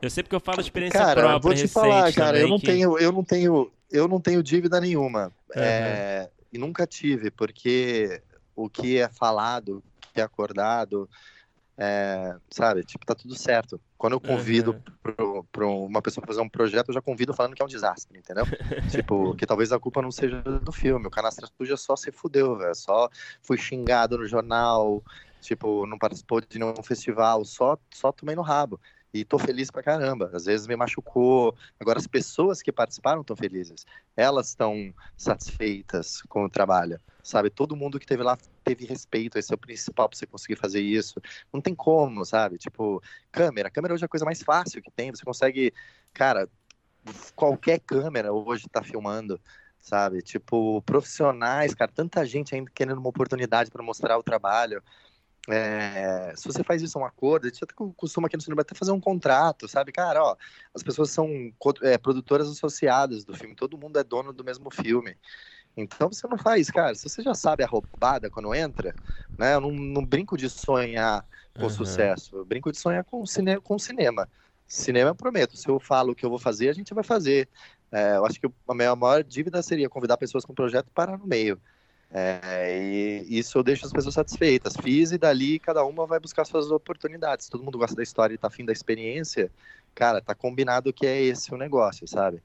[0.02, 1.40] Eu sei porque eu falo experiência cara, própria.
[1.40, 2.66] Vou te falar, cara, eu não que...
[2.66, 5.32] tenho, eu não tenho, eu não tenho dívida nenhuma.
[5.56, 5.62] Uhum.
[5.62, 8.22] É, e nunca tive, porque
[8.56, 11.10] o que é falado, o que é acordado,
[11.82, 13.80] é, sabe, tipo, tá tudo certo.
[13.98, 15.44] Quando eu convido uhum.
[15.50, 18.44] para uma pessoa fazer um projeto, eu já convido falando que é um desastre, entendeu?
[18.92, 21.08] tipo, que talvez a culpa não seja do filme.
[21.08, 22.76] O Canastra Suja só se fudeu, velho.
[22.76, 23.10] Só
[23.42, 25.02] fui xingado no jornal,
[25.40, 28.78] tipo, não participou de nenhum festival, só, só tomei no rabo.
[29.14, 30.30] E tô feliz pra caramba.
[30.34, 31.56] Às vezes me machucou.
[31.80, 33.86] Agora, as pessoas que participaram estão felizes.
[34.16, 37.00] Elas estão satisfeitas com o trabalho
[37.30, 37.50] sabe?
[37.50, 40.82] Todo mundo que teve lá teve respeito, esse é o principal para você conseguir fazer
[40.82, 41.22] isso.
[41.54, 42.58] Não tem como, sabe?
[42.58, 43.02] Tipo,
[43.32, 45.74] câmera, câmera hoje é a coisa mais fácil que tem, você consegue,
[46.14, 46.50] cara,
[47.36, 49.40] qualquer câmera hoje está filmando,
[49.80, 50.22] sabe?
[50.22, 54.84] Tipo, profissionais, cara, tanta gente ainda querendo uma oportunidade para mostrar o trabalho.
[55.48, 58.76] É, se você faz isso um acordo, a gente até costuma aqui no cinema até
[58.76, 59.92] fazer um contrato, sabe?
[59.92, 60.36] Cara, ó,
[60.74, 61.28] as pessoas são
[61.82, 65.18] é, produtoras associadas do filme, todo mundo é dono do mesmo filme.
[65.76, 66.94] Então você não faz, cara.
[66.94, 68.96] Se você já sabe a roubada quando entra,
[69.38, 69.56] né?
[69.56, 71.26] Eu não, não brinco de sonhar
[71.56, 71.70] com uhum.
[71.70, 72.36] sucesso.
[72.36, 74.28] Eu brinco de sonhar com, cine, com cinema.
[74.68, 75.58] Cinema eu prometo.
[75.58, 77.50] Se eu falo o que eu vou fazer, a gente vai fazer.
[77.92, 81.26] É, eu acho que a minha maior dívida seria convidar pessoas com projeto para no
[81.26, 81.60] meio.
[82.12, 84.76] É, e isso eu deixo as pessoas satisfeitas.
[84.82, 87.50] Fiz e dali cada uma vai buscar suas oportunidades.
[87.50, 89.52] Todo mundo gosta da história e tá afim da experiência.
[89.94, 92.42] Cara, tá combinado que é esse o negócio, sabe?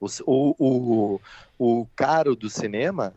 [0.00, 1.20] O, o,
[1.58, 3.12] o, caro do cinema,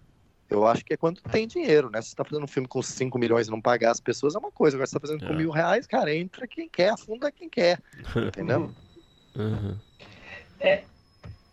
[0.49, 2.02] eu acho que é quando tem dinheiro, né?
[2.02, 4.39] Se você tá fazendo um filme com 5 milhões e não pagar as pessoas, é
[4.39, 4.76] uma coisa.
[4.76, 5.28] Agora, se você tá fazendo é.
[5.28, 7.80] com mil reais, cara, entra quem quer, afunda quem quer.
[8.18, 8.74] Entendeu?
[9.36, 9.78] Uhum.
[10.60, 10.84] É,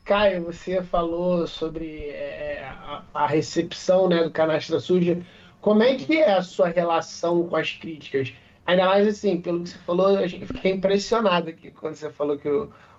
[0.08, 5.20] Caio, você falou sobre é, a, a, recepção né, do Canastra Suja.
[5.60, 8.32] Como é que é a sua relação com as críticas?
[8.64, 12.48] Ainda mais assim, pelo que você falou, eu fiquei impressionado aqui quando você falou que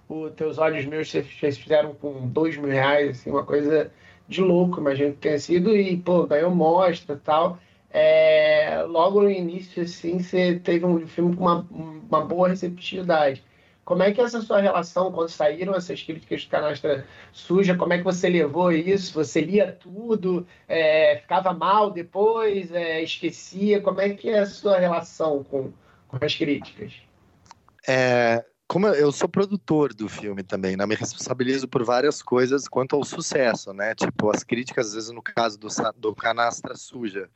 [0.07, 3.91] o, teus olhos meus vocês fizeram com dois mil reais, assim, uma coisa
[4.27, 7.57] de louco, imagino que tenha sido, e, pô, ganhou mostra e tal.
[7.89, 13.43] É, logo no início, assim, você teve um filme com uma, uma boa receptividade.
[13.89, 17.75] Como é que essa sua relação quando saíram essas críticas do Canastra Suja?
[17.75, 19.11] Como é que você levou isso?
[19.15, 20.45] Você lia tudo?
[20.67, 22.71] É, ficava mal depois?
[22.71, 23.81] É, esquecia?
[23.81, 25.73] Como é que é a sua relação com,
[26.07, 26.93] com as críticas?
[27.87, 30.85] É, como eu sou produtor do filme também, né?
[30.85, 33.95] Me responsabilizo por várias coisas quanto ao sucesso, né?
[33.95, 35.67] Tipo, as críticas, às vezes, no caso do,
[35.97, 37.27] do Canastra Suja,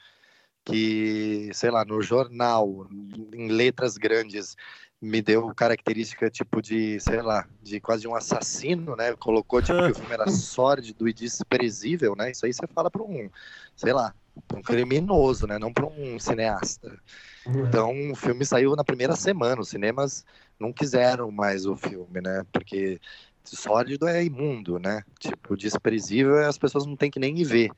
[0.64, 2.88] que, sei lá, no jornal,
[3.34, 4.56] em letras grandes,
[5.04, 9.14] me deu característica, tipo, de, sei lá, de quase um assassino, né?
[9.18, 12.32] Colocou, tipo, que o filme era sórdido e desprezível, né?
[12.32, 13.30] Isso aí você fala para um,
[13.76, 14.16] sei lá,
[14.56, 15.60] um criminoso, né?
[15.60, 16.98] Não para um cineasta.
[17.46, 17.68] Uhum.
[17.68, 19.62] Então, o filme saiu na primeira semana.
[19.62, 20.26] Os cinemas
[20.58, 22.46] não quiseram mais o filme, né?
[22.54, 22.98] Porque
[23.44, 25.04] sólido é imundo, né?
[25.20, 27.70] Tipo, desprezível as pessoas não têm que nem ver.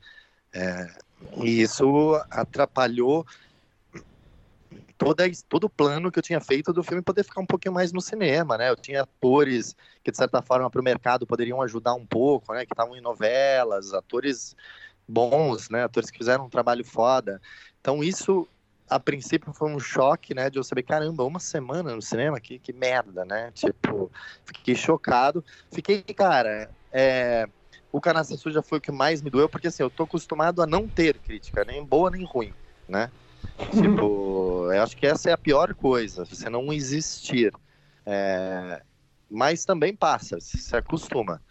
[0.54, 0.88] É,
[1.42, 3.26] e isso atrapalhou
[4.98, 7.92] toda, todo o plano que eu tinha feito do filme poder ficar um pouquinho mais
[7.92, 8.70] no cinema, né?
[8.70, 12.64] Eu tinha atores que, de certa forma, para o mercado poderiam ajudar um pouco, né?
[12.64, 14.54] Que estavam em novelas, atores
[15.08, 15.84] bons, né?
[15.84, 17.40] Atores que fizeram um trabalho foda.
[17.80, 18.48] Então, isso
[18.88, 22.58] a princípio foi um choque, né, de eu saber, caramba, uma semana no cinema, que,
[22.58, 23.50] que merda, né?
[23.52, 24.10] Tipo,
[24.44, 25.44] fiquei chocado.
[25.72, 27.48] Fiquei, cara, é,
[27.90, 30.66] o Canastra Suja foi o que mais me doeu, porque assim, eu tô acostumado a
[30.66, 32.52] não ter crítica, nem boa nem ruim,
[32.88, 33.10] né?
[33.72, 34.25] Tipo,
[34.72, 37.52] eu acho que essa é a pior coisa, você não existir.
[38.04, 38.82] É,
[39.30, 41.42] mas também passa, se acostuma.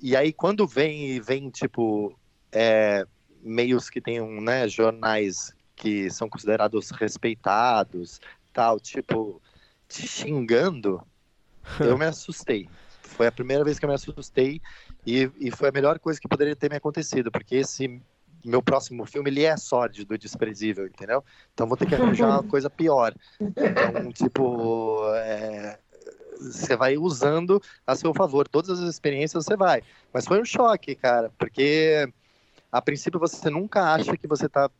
[0.00, 2.18] E aí quando vem, vem tipo,
[2.50, 3.06] é,
[3.42, 8.20] meios que tem um, né, jornais que são considerados respeitados,
[8.52, 9.40] tal, tipo,
[9.88, 11.02] te xingando,
[11.80, 12.68] eu me assustei.
[13.02, 14.60] Foi a primeira vez que eu me assustei
[15.06, 18.00] e, e foi a melhor coisa que poderia ter me acontecido, porque esse
[18.44, 21.24] meu próximo filme ele é sórdido, desprezível, entendeu?
[21.52, 23.14] Então vou ter que arranjar uma coisa pior.
[23.40, 25.78] Então, tipo, é,
[26.40, 28.48] você vai usando a seu favor.
[28.48, 29.82] Todas as experiências você vai.
[30.12, 32.08] Mas foi um choque, cara, porque
[32.70, 34.70] a princípio você nunca acha que você está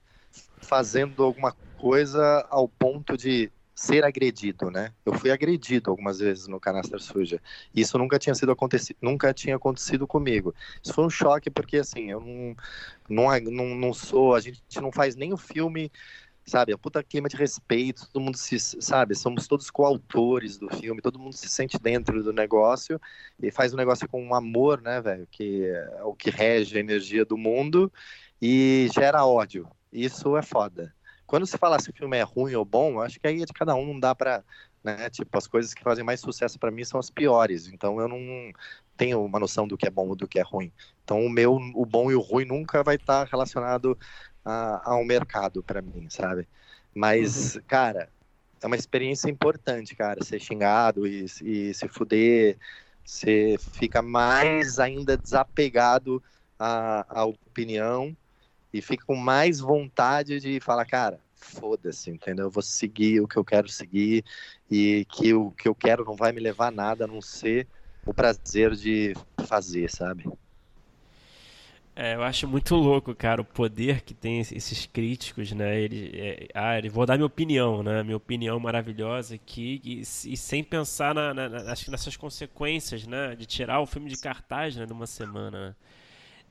[0.60, 4.92] fazendo alguma coisa ao ponto de ser agredido, né?
[5.04, 7.40] Eu fui agredido algumas vezes no Canastra Suja.
[7.74, 10.54] Isso nunca tinha sido acontecido, nunca tinha acontecido comigo.
[10.82, 12.56] Isso foi um choque porque assim, eu não
[13.08, 15.90] não, não, não sou, a gente não faz nem o filme,
[16.44, 16.72] sabe?
[16.72, 19.14] A puta clima de respeito, todo mundo se, sabe?
[19.14, 23.00] Somos todos coautores do filme, todo mundo se sente dentro do negócio
[23.40, 25.26] e faz o negócio com um amor, né, velho?
[25.30, 27.92] Que é o que rege a energia do mundo
[28.40, 29.68] e gera ódio.
[29.92, 30.94] Isso é foda.
[31.32, 33.54] Quando se fala se o filme é ruim ou bom, acho que aí é de
[33.54, 34.44] cada um, não dá pra.
[34.84, 35.08] Né?
[35.08, 37.68] Tipo, as coisas que fazem mais sucesso para mim são as piores.
[37.68, 38.52] Então eu não
[38.98, 40.70] tenho uma noção do que é bom ou do que é ruim.
[41.02, 43.98] Então o meu, o bom e o ruim nunca vai estar relacionado
[44.44, 46.46] a, ao mercado para mim, sabe?
[46.94, 47.62] Mas, uhum.
[47.66, 48.10] cara,
[48.60, 52.58] é uma experiência importante, cara, ser xingado e, e se fuder.
[53.02, 56.22] Você fica mais ainda desapegado
[56.58, 58.14] à, à opinião
[58.72, 62.46] e fica com mais vontade de falar, cara, foda-se, entendeu?
[62.46, 64.24] Eu vou seguir o que eu quero seguir
[64.70, 67.66] e que o que eu quero não vai me levar a nada a não ser
[68.06, 69.14] o prazer de
[69.46, 70.24] fazer, sabe?
[71.94, 75.78] É, eu acho muito louco, cara, o poder que tem esses críticos, né?
[75.78, 78.02] Ele, é, ah, ele, vou dar minha opinião, né?
[78.02, 83.36] Minha opinião maravilhosa aqui e, e sem pensar na, na, nessas consequências, né?
[83.36, 84.86] De tirar o filme de cartaz, né?
[84.86, 85.68] Numa semana.
[85.68, 85.74] Né?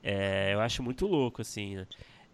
[0.04, 1.76] É, eu acho muito louco, assim.
[1.76, 1.88] Né?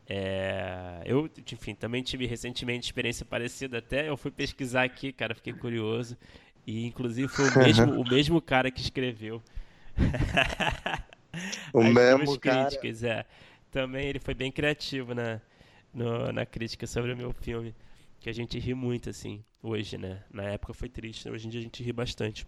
[0.09, 4.07] É, eu, enfim, também tive recentemente experiência parecida até.
[4.07, 6.18] Eu fui pesquisar aqui, cara, fiquei curioso.
[6.65, 9.41] E inclusive foi o mesmo, o mesmo cara que escreveu.
[11.74, 13.13] o As mesmo críticas, cara...
[13.13, 13.26] é.
[13.72, 15.41] Também ele foi bem criativo na,
[15.93, 17.76] no, na crítica sobre o meu filme.
[18.20, 20.24] Que a gente ri muito, assim, hoje, né?
[20.32, 22.47] Na época foi triste, hoje em dia a gente ri bastante.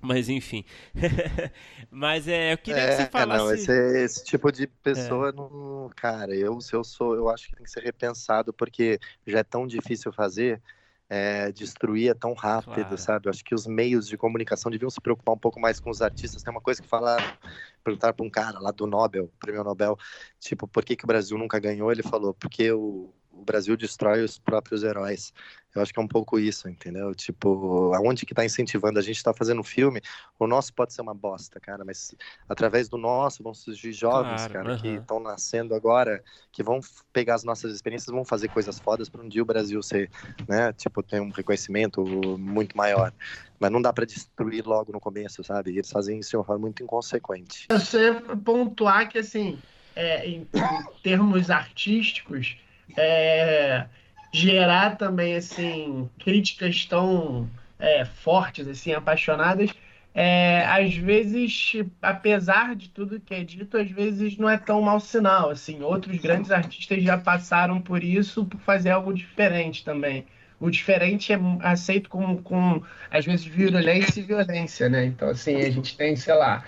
[0.00, 0.64] Mas enfim.
[1.90, 3.44] Mas é, eu queria é, que você falasse.
[3.44, 5.32] Não, esse, esse tipo de pessoa é.
[5.32, 5.90] não.
[5.96, 9.44] Cara, eu, se eu sou, eu acho que tem que ser repensado, porque já é
[9.44, 10.62] tão difícil fazer
[11.08, 12.98] é, destruir é tão rápido, claro.
[12.98, 13.26] sabe?
[13.28, 16.02] Eu acho que os meios de comunicação deviam se preocupar um pouco mais com os
[16.02, 16.42] artistas.
[16.42, 17.38] Tem uma coisa que falar,
[17.82, 19.96] perguntar para um cara lá do Nobel, prêmio Nobel,
[20.38, 21.90] tipo, por que, que o Brasil nunca ganhou?
[21.90, 25.32] Ele falou, porque o, o Brasil destrói os próprios heróis.
[25.74, 27.14] Eu acho que é um pouco isso, entendeu?
[27.14, 28.98] Tipo, aonde que tá incentivando?
[28.98, 30.00] A gente tá fazendo filme,
[30.38, 32.14] o nosso pode ser uma bosta, cara, mas
[32.48, 36.80] através do nosso vão surgir jovens, claro, cara, que estão nascendo agora, que vão
[37.12, 40.10] pegar as nossas experiências, vão fazer coisas fodas para um dia o Brasil ser,
[40.48, 42.02] né, tipo, ter um reconhecimento
[42.38, 43.12] muito maior.
[43.60, 45.70] Mas não dá para destruir logo no começo, sabe?
[45.70, 47.66] Eles fazem isso de uma forma muito inconsequente.
[47.70, 48.12] Você
[48.44, 49.58] pontuar que, assim,
[49.94, 52.56] é, em, em termos artísticos,
[52.96, 53.86] é,
[54.32, 59.70] gerar também assim críticas tão é, fortes, assim, apaixonadas,
[60.14, 64.98] é, às vezes, apesar de tudo que é dito, às vezes não é tão mau
[64.98, 65.50] sinal.
[65.50, 70.26] Assim, outros grandes artistas já passaram por isso por fazer algo diferente também.
[70.60, 75.04] O diferente é aceito com, com às vezes, violência e violência, né?
[75.04, 76.64] Então, assim, a gente tem, sei lá,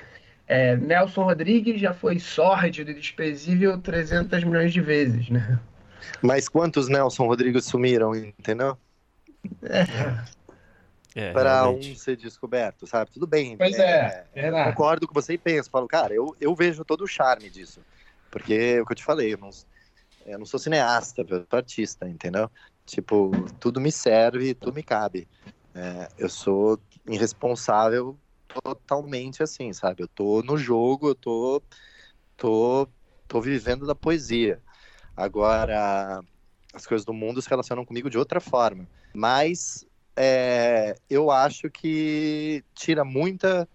[0.46, 5.58] é, Nelson Rodrigues já foi sórdido e desprezível 300 milhões de vezes, né?
[6.22, 8.76] Mas quantos Nelson Rodrigues sumiram, entendeu?
[11.14, 11.32] É.
[11.32, 13.10] para um ser descoberto, sabe?
[13.10, 13.56] Tudo bem.
[13.56, 17.02] Pois é, é, é concordo com você e penso, falo, cara, eu, eu vejo todo
[17.02, 17.80] o charme disso.
[18.30, 19.50] Porque é o que eu te falei, eu não,
[20.24, 22.48] eu não sou cineasta, eu sou artista, entendeu?
[22.86, 25.26] Tipo, tudo me serve, tudo me cabe.
[25.74, 26.78] É, eu sou
[27.08, 28.16] irresponsável
[28.62, 30.02] totalmente assim, sabe?
[30.02, 31.62] Eu tô no jogo, eu tô,
[32.36, 32.88] tô,
[33.26, 34.60] tô vivendo da poesia.
[35.20, 36.24] Agora,
[36.72, 38.88] as coisas do mundo se relacionam comigo de outra forma.
[39.12, 43.68] Mas é, eu acho que tira muita,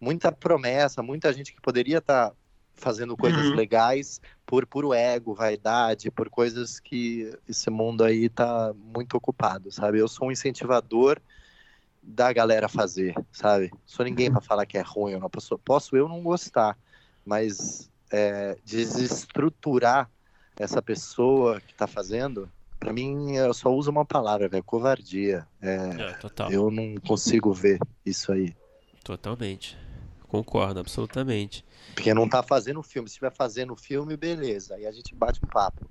[0.00, 2.36] muita promessa, muita gente que poderia estar tá
[2.72, 3.54] fazendo coisas uhum.
[3.54, 9.98] legais por puro ego, vaidade, por coisas que esse mundo aí tá muito ocupado, sabe?
[9.98, 11.20] Eu sou um incentivador
[12.02, 13.70] da galera fazer, sabe?
[13.84, 15.28] Sou ninguém para falar que é ruim ou não.
[15.28, 16.78] Posso, posso eu não gostar,
[17.22, 20.08] mas é, desestruturar
[20.58, 25.46] essa pessoa que está fazendo, para mim, eu só uso uma palavra, velho, covardia.
[25.60, 28.54] É, é, eu não consigo ver isso aí.
[29.02, 29.76] Totalmente.
[30.28, 31.64] Concordo, absolutamente.
[31.94, 33.08] Porque não tá fazendo filme.
[33.08, 34.74] Se estiver fazendo filme, beleza.
[34.74, 35.88] Aí a gente bate um papo.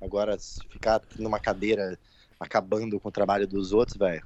[0.00, 1.98] Agora, se ficar numa cadeira
[2.38, 4.24] acabando com o trabalho dos outros, velho,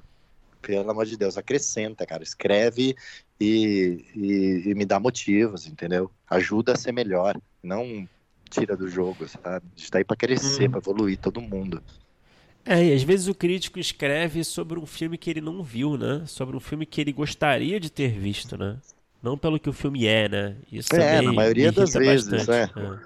[0.61, 2.23] pelo amor de Deus, acrescenta, cara.
[2.23, 2.95] Escreve
[3.39, 6.09] e, e, e, me dá motivos, entendeu?
[6.27, 7.39] Ajuda a ser melhor.
[7.61, 8.07] Não
[8.59, 9.65] tira do jogo, sabe?
[9.75, 10.71] A gente tá aí pra crescer, hum.
[10.71, 11.81] pra evoluir todo mundo.
[12.65, 16.23] É, e às vezes o crítico escreve sobre um filme que ele não viu, né?
[16.25, 18.77] Sobre um filme que ele gostaria de ter visto, né?
[19.21, 20.55] Não pelo que o filme é, né?
[20.71, 22.63] Isso é, na maioria das vezes, é.
[22.63, 22.99] é.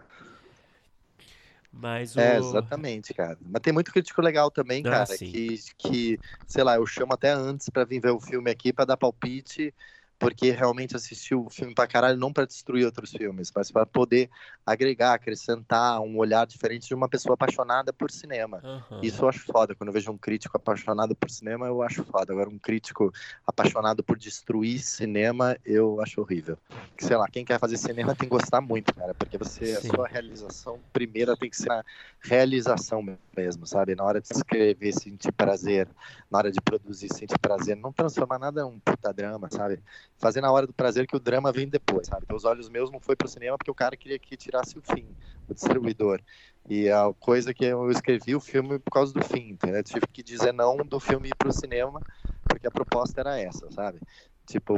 [1.72, 2.20] Mas o...
[2.20, 3.38] É, exatamente, cara.
[3.42, 7.32] Mas tem muito crítico legal também, ah, cara, que, que, sei lá, eu chamo até
[7.32, 9.74] antes para vir ver o filme aqui para dar palpite
[10.20, 14.30] porque realmente assistiu o filme pra caralho não para destruir outros filmes, mas para poder
[14.66, 18.62] agregar, acrescentar um olhar diferente de uma pessoa apaixonada por cinema.
[18.64, 19.00] Uhum.
[19.02, 19.74] Isso eu acho foda.
[19.74, 22.34] Quando eu vejo um crítico apaixonado por cinema, eu acho foda.
[22.34, 23.12] Agora, um crítico
[23.48, 26.58] apaixonado por destruir cinema, eu acho horrível.
[27.00, 29.88] Sei lá, quem quer fazer cinema tem que gostar muito, cara, porque você, Sim.
[29.88, 31.84] a sua realização primeira tem que ser a
[32.22, 33.02] realização
[33.38, 33.96] mesmo, sabe?
[33.96, 35.88] Na hora de escrever, sentir prazer,
[36.30, 39.82] na hora de produzir, sentir prazer, não transformar nada num puta drama, sabe?
[40.20, 42.24] Fazer na hora do prazer que o drama vem depois, sabe?
[42.26, 44.82] Então, os olhos meus não foi pro cinema porque o cara queria que tirasse o
[44.82, 45.08] fim,
[45.48, 46.22] o distribuidor.
[46.70, 49.84] E a coisa que eu escrevi o filme por causa do fim, entendeu?
[49.84, 52.02] tive que dizer não do filme ir pro cinema
[52.44, 54.00] porque a proposta era essa, sabe?
[54.46, 54.76] Tipo,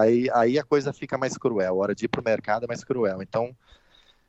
[0.00, 2.84] aí, aí a coisa fica mais cruel, a hora de ir pro mercado é mais
[2.84, 3.22] cruel.
[3.22, 3.56] Então,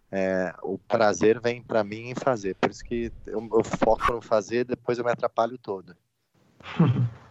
[0.10, 4.22] é, o prazer vem para mim em fazer, por isso que eu, eu foco no
[4.22, 5.96] fazer, depois eu me atrapalho todo.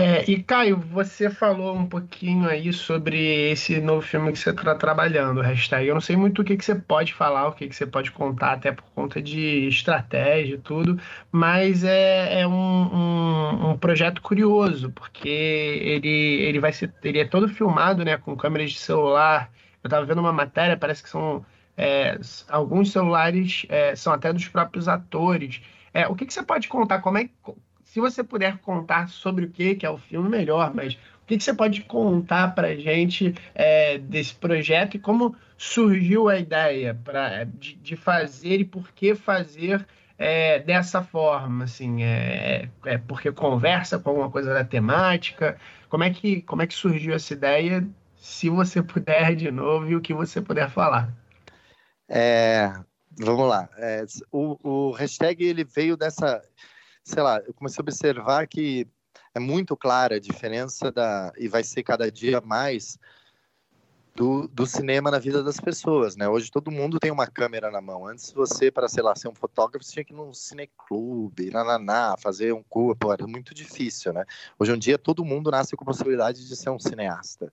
[0.00, 4.72] É, e Caio, você falou um pouquinho aí sobre esse novo filme que você está
[4.76, 5.88] trabalhando, hashtag.
[5.88, 8.12] Eu não sei muito o que, que você pode falar, o que, que você pode
[8.12, 11.00] contar, até por conta de estratégia e tudo,
[11.32, 16.94] mas é, é um, um, um, projeto curioso, porque ele, ele vai ser.
[17.02, 19.50] Ele é todo filmado né, com câmeras de celular.
[19.82, 21.44] Eu estava vendo uma matéria, parece que são.
[21.76, 22.18] É,
[22.48, 25.60] alguns celulares é, são até dos próprios atores.
[25.92, 27.00] É, o que, que você pode contar?
[27.00, 27.28] Como é,
[27.98, 31.36] se você puder contar sobre o que, que é o filme, melhor, mas o que,
[31.36, 37.42] que você pode contar para gente é, desse projeto e como surgiu a ideia pra,
[37.42, 39.84] de, de fazer e por que fazer
[40.16, 46.10] é, dessa forma, assim, é, é, porque conversa com alguma coisa da temática, como é
[46.10, 47.86] que, como é que surgiu essa ideia,
[48.16, 51.12] se você puder de novo e o que você puder falar.
[52.08, 52.72] É,
[53.18, 56.40] vamos lá, é, o, o hashtag ele veio dessa,
[57.08, 58.86] sei lá, eu comecei a observar que
[59.34, 62.98] é muito clara a diferença da e vai ser cada dia mais
[64.14, 66.28] do, do cinema na vida das pessoas, né?
[66.28, 68.06] Hoje todo mundo tem uma câmera na mão.
[68.06, 72.52] Antes você, para sei lá, ser um fotógrafo, tinha que ir num cineclube, nananá, fazer
[72.52, 74.24] um curso, era muito difícil, né?
[74.58, 77.52] Hoje em dia todo mundo nasce com a possibilidade de ser um cineasta.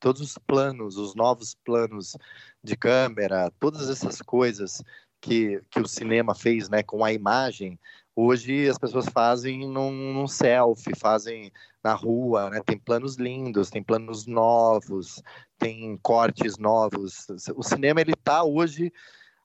[0.00, 2.16] Todos os planos, os novos planos
[2.64, 4.82] de câmera, todas essas coisas
[5.20, 7.78] que, que o cinema fez, né, com a imagem,
[8.18, 11.52] Hoje as pessoas fazem num, num selfie, fazem
[11.84, 12.62] na rua, né?
[12.64, 15.22] Tem planos lindos, tem planos novos,
[15.58, 17.26] tem cortes novos.
[17.54, 18.90] O cinema ele tá hoje,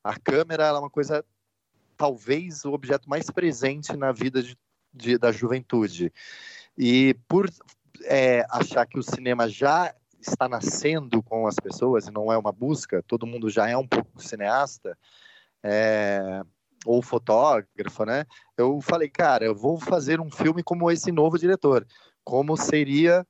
[0.02, 1.24] a câmera é uma coisa
[1.98, 4.58] talvez o objeto mais presente na vida de,
[4.94, 6.12] de, da juventude.
[6.78, 7.50] E por
[8.06, 12.54] é, achar que o cinema já está nascendo com as pessoas e não é uma
[12.54, 14.98] busca, todo mundo já é um pouco cineasta,
[15.62, 16.42] é,
[16.86, 18.26] ou fotógrafo, né?
[18.58, 21.86] Eu falei, cara, eu vou fazer um filme como esse novo diretor.
[22.24, 23.26] Como seria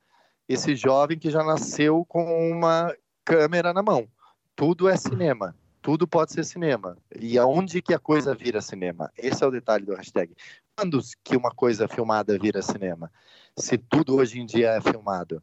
[0.48, 2.94] esse jovem que já nasceu com uma
[3.24, 4.08] câmera na mão?
[4.54, 5.54] Tudo é cinema.
[5.80, 6.96] Tudo pode ser cinema.
[7.18, 9.10] E aonde que a coisa vira cinema?
[9.18, 10.34] Esse é o detalhe do hashtag.
[10.76, 13.10] Quando que uma coisa filmada vira cinema?
[13.58, 15.42] Se tudo hoje em dia é filmado.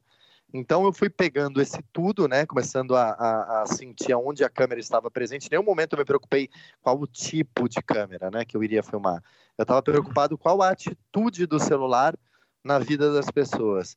[0.54, 4.80] Então eu fui pegando esse tudo, né, começando a, a, a, sentir aonde a câmera
[4.80, 5.48] estava presente.
[5.48, 6.50] Em nenhum momento eu me preocupei
[6.82, 9.24] qual o tipo de câmera, né, que eu iria filmar.
[9.58, 12.18] Eu estava preocupado qual a atitude do celular
[12.64, 13.96] na vida das pessoas,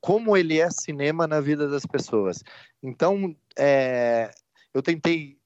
[0.00, 2.42] como ele é cinema na vida das pessoas.
[2.82, 4.30] Então é,
[4.72, 5.41] eu tentei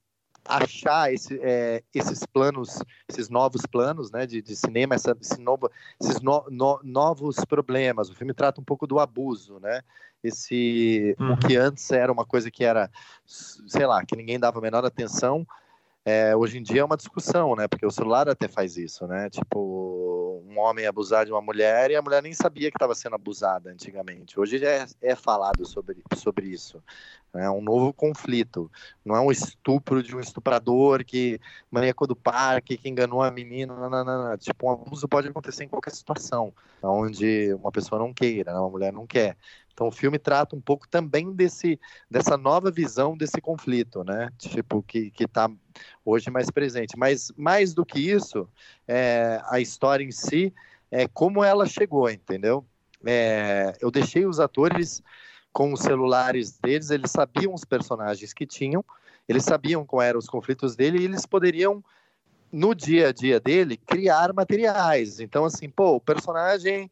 [0.48, 2.78] achar esse, é, esses planos,
[3.08, 5.70] esses novos planos né, de, de cinema, essa, esse novo,
[6.00, 8.08] esses no, no, novos problemas.
[8.08, 9.82] O filme trata um pouco do abuso, né?
[10.22, 11.32] Esse, uhum.
[11.32, 12.90] O que antes era uma coisa que era,
[13.24, 15.46] sei lá, que ninguém dava a menor atenção,
[16.08, 17.66] é, hoje em dia é uma discussão, né?
[17.66, 19.28] Porque o celular até faz isso, né?
[19.28, 23.16] Tipo, um homem abusar de uma mulher e a mulher nem sabia que estava sendo
[23.16, 24.38] abusada antigamente.
[24.38, 26.80] Hoje já é, é falado sobre, sobre isso.
[27.34, 28.70] É um novo conflito.
[29.04, 33.74] Não é um estupro de um estuprador que maníaco do parque, que enganou a menina.
[33.74, 38.14] Não, não, não, Tipo, um abuso pode acontecer em qualquer situação, onde uma pessoa não
[38.14, 38.58] queira, né?
[38.60, 39.36] uma mulher não quer.
[39.76, 41.78] Então o filme trata um pouco também desse,
[42.10, 44.30] dessa nova visão desse conflito, né?
[44.38, 45.50] Tipo, que está
[46.02, 46.96] hoje mais presente.
[46.96, 48.48] Mas mais do que isso,
[48.88, 50.50] é, a história em si
[50.90, 52.66] é como ela chegou, entendeu?
[53.04, 55.02] É, eu deixei os atores
[55.52, 58.82] com os celulares deles, eles sabiam os personagens que tinham,
[59.28, 61.84] eles sabiam quais eram os conflitos dele e eles poderiam
[62.50, 65.20] no dia a dia dele criar materiais.
[65.20, 66.90] Então assim, pô, o personagem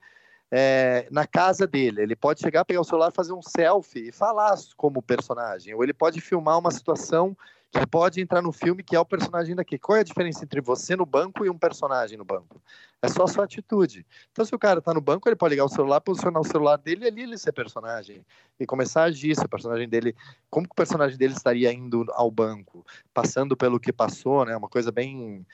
[0.56, 2.00] é, na casa dele.
[2.00, 5.74] Ele pode chegar, pegar o celular, fazer um selfie e falar como personagem.
[5.74, 7.36] Ou ele pode filmar uma situação
[7.72, 9.76] que pode entrar no filme que é o personagem daqui.
[9.76, 12.62] Qual é a diferença entre você no banco e um personagem no banco?
[13.02, 14.06] É só a sua atitude.
[14.30, 16.76] Então, se o cara tá no banco, ele pode ligar o celular, posicionar o celular
[16.76, 18.24] dele e ali ele ser personagem.
[18.60, 20.14] E começar a agir, se o personagem dele.
[20.48, 22.86] Como que o personagem dele estaria indo ao banco?
[23.12, 24.56] Passando pelo que passou, né?
[24.56, 25.44] Uma coisa bem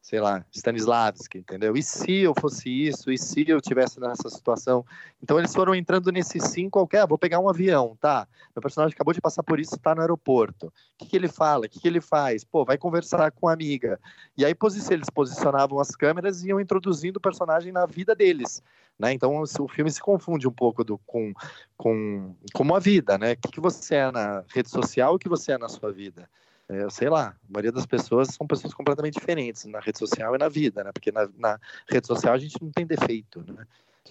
[0.00, 1.76] sei lá, Stanislavski, entendeu?
[1.76, 3.10] E se eu fosse isso?
[3.10, 4.84] E se eu tivesse nessa situação?
[5.22, 8.26] Então eles foram entrando nesse sim qualquer, ah, vou pegar um avião, tá?
[8.54, 10.68] Meu personagem acabou de passar por isso, está no aeroporto.
[10.68, 11.66] O que, que ele fala?
[11.66, 12.42] O que, que ele faz?
[12.42, 14.00] Pô, vai conversar com a amiga.
[14.36, 14.54] E aí
[14.90, 18.62] eles posicionavam as câmeras e iam introduzindo o personagem na vida deles.
[18.98, 19.12] Né?
[19.12, 21.32] Então o filme se confunde um pouco do, com,
[21.76, 23.32] com como a vida, né?
[23.32, 25.92] O que, que você é na rede social e o que você é na sua
[25.92, 26.28] vida
[26.68, 30.38] é, sei lá, a maioria das pessoas são pessoas completamente diferentes na rede social e
[30.38, 30.92] na vida, né?
[30.92, 31.58] Porque na, na
[31.88, 33.66] rede social a gente não tem defeito, né?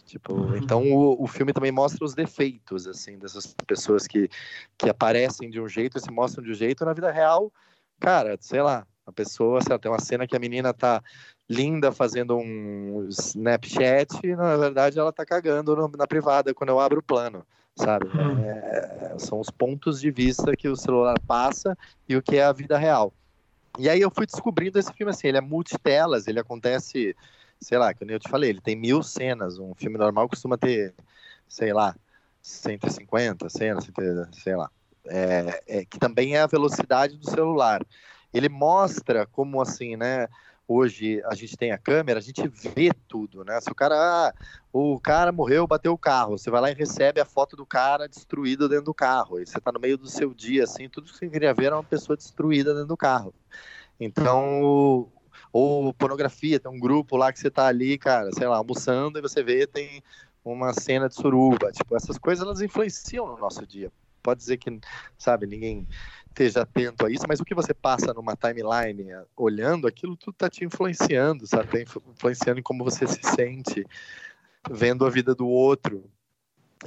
[0.05, 0.57] Tipo, uhum.
[0.57, 4.29] então o, o filme também mostra os defeitos, assim, dessas pessoas que,
[4.77, 7.51] que aparecem de um jeito e se mostram de um jeito na vida real,
[7.99, 11.01] cara, sei lá, a pessoa, sei lá, tem uma cena que a menina tá
[11.49, 16.79] linda fazendo um Snapchat e na verdade ela tá cagando no, na privada quando eu
[16.79, 17.45] abro o plano
[17.77, 18.07] sabe?
[18.07, 18.43] Hum.
[18.43, 22.51] É, são os pontos de vista que o celular passa e o que é a
[22.51, 23.13] vida real.
[23.79, 27.15] E aí eu fui descobrindo esse filme assim, ele é multitelas, ele acontece,
[27.61, 30.95] sei lá, que eu te falei, ele tem mil cenas, um filme normal costuma ter,
[31.47, 31.95] sei lá,
[32.41, 33.87] 150 cenas,
[34.33, 34.69] sei lá.
[35.09, 37.85] É, é, que também é a velocidade do celular.
[38.33, 40.27] Ele mostra como assim, né?
[40.67, 43.59] Hoje a gente tem a câmera, a gente vê tudo, né?
[43.61, 44.33] Se o cara, ah,
[44.73, 48.07] o cara morreu, bateu o carro, você vai lá e recebe a foto do cara
[48.07, 49.39] destruído dentro do carro.
[49.39, 51.77] E você tá no meio do seu dia, assim, tudo que você queria ver era
[51.77, 53.33] uma pessoa destruída dentro do carro.
[53.99, 55.09] Então,
[55.51, 59.21] ou pornografia, tem um grupo lá que você tá ali, cara, sei lá, almoçando e
[59.21, 60.03] você vê, tem
[60.43, 61.71] uma cena de suruba.
[61.71, 63.91] Tipo, essas coisas elas influenciam no nosso dia.
[64.21, 64.79] Pode dizer que,
[65.17, 65.87] sabe, ninguém
[66.37, 70.33] esteja atento a isso, mas o que você passa numa timeline eh, olhando, aquilo tudo
[70.33, 71.67] está te influenciando, sabe?
[71.67, 73.85] Tá influenciando em como você se sente
[74.69, 76.09] vendo a vida do outro.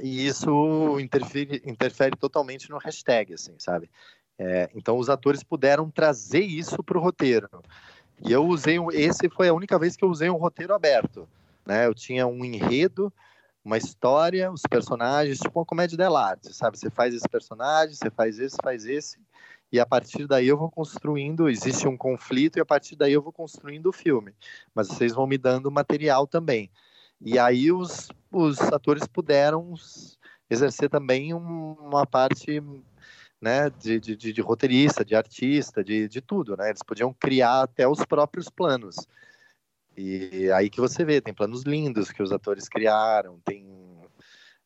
[0.01, 3.89] E isso interfere, interfere totalmente no hashtag, assim, sabe?
[4.39, 7.49] É, então os atores puderam trazer isso para o roteiro.
[8.23, 11.27] E eu usei, esse foi a única vez que eu usei um roteiro aberto.
[11.65, 11.87] Né?
[11.87, 13.11] Eu tinha um enredo,
[13.63, 16.77] uma história, os personagens, tipo uma comédia dell'arte, sabe?
[16.77, 19.19] Você faz esse personagem, você faz esse, faz esse,
[19.71, 23.21] e a partir daí eu vou construindo, existe um conflito e a partir daí eu
[23.21, 24.33] vou construindo o filme.
[24.75, 26.69] Mas vocês vão me dando material também.
[27.21, 29.73] E aí os, os atores puderam
[30.49, 32.61] exercer também uma parte
[33.39, 36.69] né, de, de, de, roteirista, de artista, de, de tudo, né?
[36.69, 38.95] Eles podiam criar até os próprios planos.
[40.01, 43.69] E aí que você vê, tem planos lindos que os atores criaram, tem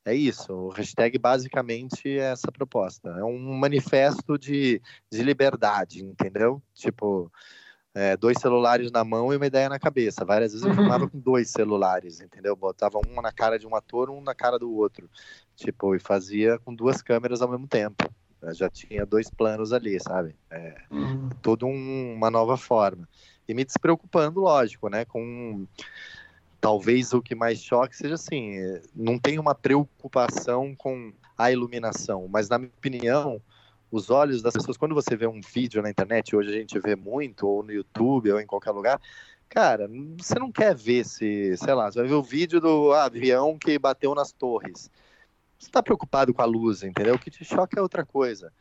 [0.05, 3.09] é isso, o hashtag basicamente é essa proposta.
[3.09, 4.79] É um manifesto de,
[5.11, 6.61] de liberdade, entendeu?
[6.75, 7.31] Tipo,
[7.91, 10.23] é, dois celulares na mão e uma ideia na cabeça.
[10.23, 10.75] Várias vezes eu uhum.
[10.75, 12.55] filmava com dois celulares, entendeu?
[12.55, 15.09] Botava um na cara de um ator, um na cara do outro.
[15.55, 18.07] Tipo, e fazia com duas câmeras ao mesmo tempo.
[18.43, 20.35] Eu já tinha dois planos ali, sabe?
[20.51, 21.29] É, uhum.
[21.41, 23.09] Tudo um, uma nova forma.
[23.47, 25.05] E me despreocupando, lógico, né?
[25.05, 25.67] Com
[26.59, 28.55] talvez o que mais choque seja assim,
[28.95, 33.39] não tem uma preocupação com a iluminação, mas na minha opinião,
[33.91, 36.95] os olhos das pessoas, quando você vê um vídeo na internet, hoje a gente vê
[36.95, 38.99] muito, ou no YouTube, ou em qualquer lugar,
[39.47, 39.87] cara,
[40.17, 43.77] você não quer ver se, sei lá, você vai ver o vídeo do avião que
[43.77, 44.89] bateu nas torres.
[45.59, 47.15] Você está preocupado com a luz, entendeu?
[47.15, 48.51] O que te choca é outra coisa.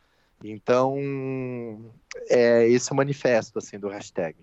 [0.43, 1.91] Então,
[2.29, 4.37] é esse o manifesto, assim, do hashtag.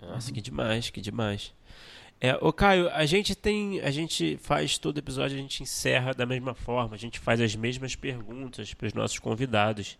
[0.00, 1.52] Nossa, que demais, que demais.
[2.20, 6.26] É, o Caio, a gente tem, a gente faz todo episódio, a gente encerra da
[6.26, 9.96] mesma forma, a gente faz as mesmas perguntas para os nossos convidados,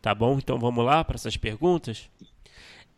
[0.00, 0.38] tá bom?
[0.38, 2.08] Então vamos lá para essas perguntas.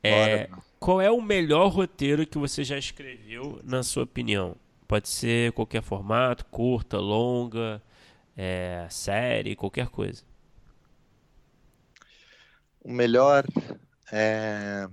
[0.03, 4.57] É, qual é o melhor roteiro que você já escreveu, na sua opinião?
[4.87, 7.83] Pode ser qualquer formato, curta, longa,
[8.37, 10.23] é, série, qualquer coisa.
[12.83, 13.45] O melhor
[14.11, 14.89] é,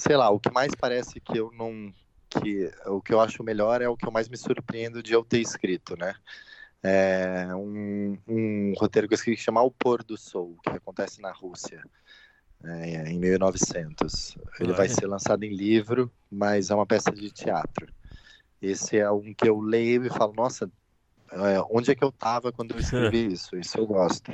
[0.00, 1.92] sei lá, o que mais parece que eu não
[2.28, 5.24] que o que eu acho melhor é o que eu mais me surpreendo de eu
[5.24, 6.14] ter escrito, né?
[6.82, 11.20] É um, um roteiro que eu escrevi que chama O Pôr do Sol, que acontece
[11.20, 11.82] na Rússia,
[12.64, 14.38] é, em 1900.
[14.58, 17.86] Ele vai ser lançado em livro, mas é uma peça de teatro.
[18.62, 20.70] Esse é um que eu leio e falo, nossa,
[21.32, 23.56] é, onde é que eu estava quando eu escrevi isso?
[23.56, 24.32] Isso eu gosto.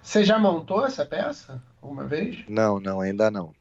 [0.00, 2.44] Você já montou essa peça uma vez?
[2.48, 3.54] Não, não, ainda não.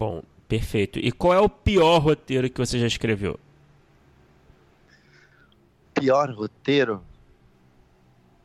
[0.00, 0.98] Bom, Perfeito.
[0.98, 3.38] E qual é o pior roteiro que você já escreveu?
[5.94, 7.04] Pior roteiro?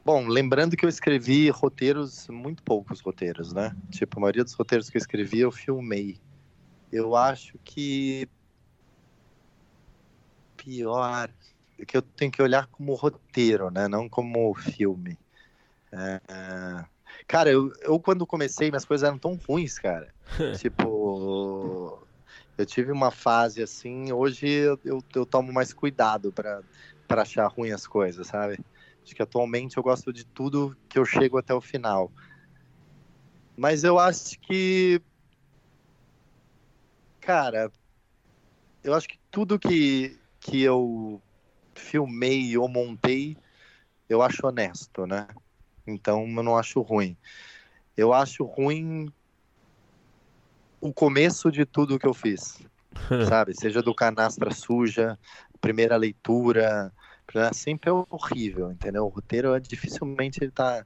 [0.06, 3.76] Bom, lembrando que eu escrevi roteiros, muito poucos roteiros, né?
[3.90, 6.19] Tipo, a maioria dos roteiros que eu escrevi eu filmei.
[6.91, 8.30] Eu acho que
[10.56, 11.27] pior
[11.80, 13.88] é que eu tenho que olhar como roteiro, né?
[13.88, 15.18] Não como filme.
[15.91, 16.86] É...
[17.28, 20.14] Cara, eu, eu quando comecei, minhas coisas eram tão ruins, cara.
[20.60, 22.08] tipo,
[22.58, 26.62] eu tive uma fase assim, hoje eu, eu, eu tomo mais cuidado para
[27.22, 28.58] achar ruim as coisas, sabe?
[29.04, 32.12] Acho que atualmente eu gosto de tudo que eu chego até o final.
[33.58, 35.02] Mas eu acho que.
[37.22, 37.72] Cara,
[38.84, 41.22] eu acho que tudo que, que eu
[41.76, 43.38] filmei ou montei,
[44.08, 45.28] eu acho honesto, né?
[45.88, 47.18] Então eu não acho ruim.
[47.98, 49.07] Eu acho ruim
[50.82, 52.62] o começo de tudo que eu fiz,
[53.28, 53.53] sabe?
[53.56, 55.18] Seja do canastra suja,
[55.60, 56.91] primeira leitura,
[57.53, 59.06] sempre é horrível, entendeu?
[59.06, 60.86] O roteiro é dificilmente ele tá,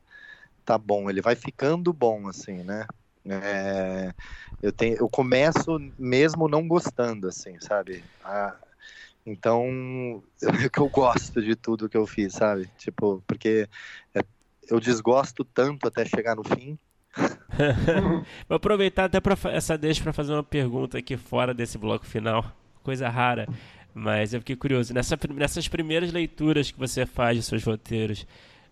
[0.65, 2.85] tá bom, ele vai ficando bom, assim, né?
[3.25, 4.13] É,
[4.61, 8.09] eu, tenho, eu começo mesmo não gostando, assim, sabe?
[8.23, 8.57] A,
[9.25, 9.65] então,
[10.41, 12.71] eu, eu gosto de tudo que eu fiz, sabe?
[12.77, 13.67] Tipo, porque
[14.15, 14.21] é,
[14.69, 16.77] eu desgosto tanto até chegar no fim.
[18.47, 22.45] Vou aproveitar até pra, essa deixa para fazer uma pergunta aqui fora desse bloco final.
[22.83, 23.47] Coisa rara.
[23.93, 24.93] Mas eu fiquei curioso.
[24.93, 28.25] Nessa, nessas primeiras leituras que você faz de seus roteiros,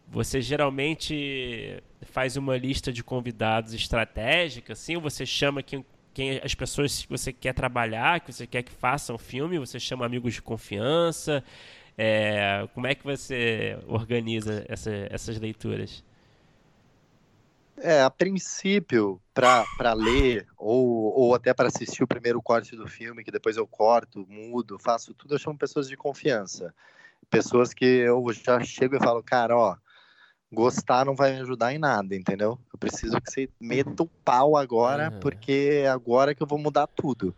[0.08, 4.96] você geralmente faz uma lista de convidados estratégica, assim?
[4.96, 5.84] Ou você chama quem,
[6.14, 9.60] quem as pessoas que você quer trabalhar, que você quer que façam filme?
[9.60, 11.44] Você chama amigos de confiança?
[11.98, 16.04] É, como é que você organiza essa, essas leituras?
[17.80, 23.24] É, a princípio, para ler ou, ou até para assistir o primeiro corte do filme,
[23.24, 26.74] que depois eu corto, mudo, faço tudo, eu chamo pessoas de confiança.
[27.30, 29.76] Pessoas que eu já chego e falo, cara, ó,
[30.52, 32.60] gostar não vai me ajudar em nada, entendeu?
[32.72, 35.20] Eu preciso que você meta o pau agora, uhum.
[35.20, 37.36] porque é agora que eu vou mudar tudo.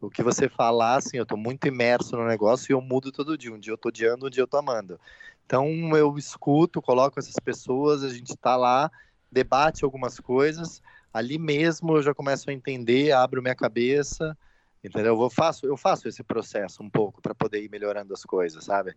[0.00, 3.36] O que você falar, assim, eu tô muito imerso no negócio e eu mudo todo
[3.36, 3.52] dia.
[3.52, 4.98] Um dia eu tô odiando, um dia eu tô amando.
[5.44, 5.66] Então
[5.96, 8.90] eu escuto, coloco essas pessoas, a gente tá lá
[9.30, 10.82] debate algumas coisas,
[11.12, 14.36] ali mesmo eu já começo a entender, abro minha cabeça,
[14.82, 15.20] entendeu?
[15.20, 18.94] Eu faço, eu faço esse processo um pouco para poder ir melhorando as coisas, sabe?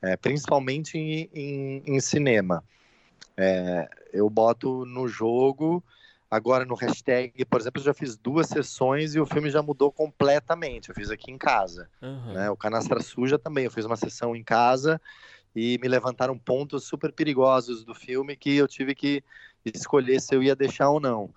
[0.00, 2.62] É, principalmente em, em, em cinema.
[3.36, 5.82] É, eu boto no jogo,
[6.34, 9.92] agora no hashtag, por exemplo, eu já fiz duas sessões e o filme já mudou
[9.92, 10.88] completamente.
[10.88, 11.88] Eu fiz aqui em casa.
[12.02, 12.32] Uhum.
[12.32, 12.50] Né?
[12.50, 15.00] O Canastra Suja também, eu fiz uma sessão em casa
[15.54, 19.22] e me levantaram pontos super perigosos do filme que eu tive que
[19.64, 21.30] escolher se eu ia deixar ou não,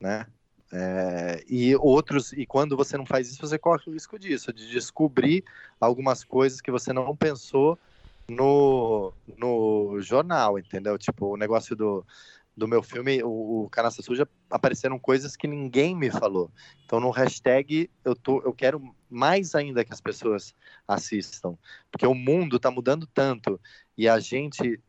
[0.00, 0.26] né?
[0.72, 4.68] É, e outros, e quando você não faz isso, você corre o risco disso, de
[4.70, 5.44] descobrir
[5.80, 7.78] algumas coisas que você não pensou
[8.28, 10.98] no, no jornal, entendeu?
[10.98, 12.04] Tipo, o negócio do,
[12.56, 16.50] do meu filme, o, o Canastra Suja, apareceram coisas que ninguém me falou.
[16.84, 20.54] Então, no hashtag, eu, tô, eu quero mais ainda que as pessoas
[20.88, 21.56] assistam,
[21.90, 23.60] porque o mundo está mudando tanto
[23.96, 24.80] e a gente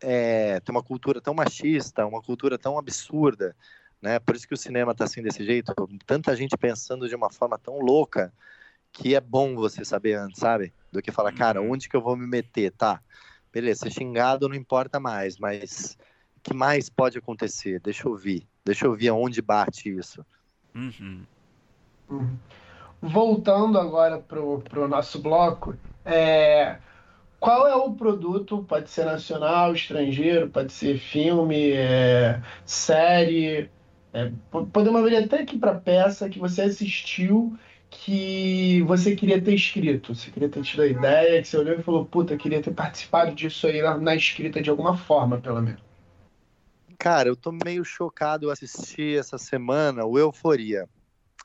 [0.00, 3.56] é, tem uma cultura tão machista, uma cultura tão absurda,
[4.02, 4.18] né?
[4.18, 5.74] Por isso que o cinema está assim desse jeito,
[6.06, 8.32] tanta gente pensando de uma forma tão louca
[8.92, 10.72] que é bom você saber antes, sabe?
[10.92, 11.72] Do que falar, cara, uhum.
[11.72, 13.02] onde que eu vou me meter, tá?
[13.52, 15.96] Beleza, ser xingado não importa mais, mas
[16.48, 17.80] que mais pode acontecer?
[17.80, 20.24] Deixa eu ver, deixa eu ver aonde bate isso.
[20.74, 21.22] Uhum.
[23.00, 26.78] Voltando agora pro, pro nosso bloco, é,
[27.38, 33.70] qual é o produto, pode ser nacional, estrangeiro, pode ser filme, é, série,
[34.12, 34.32] é,
[34.72, 37.56] podemos abrir até aqui para peça que você assistiu
[37.90, 41.82] que você queria ter escrito, você queria ter tido a ideia, que você olhou e
[41.82, 45.87] falou, puta, queria ter participado disso aí na, na escrita de alguma forma, pelo menos.
[46.98, 50.88] Cara, eu tô meio chocado, eu assisti essa semana o Euforia,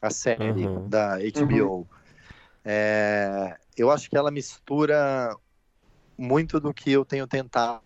[0.01, 0.89] a série uhum.
[0.89, 1.75] da HBO.
[1.75, 1.87] Uhum.
[2.65, 5.35] É, eu acho que ela mistura
[6.17, 7.81] muito do que eu tenho tentado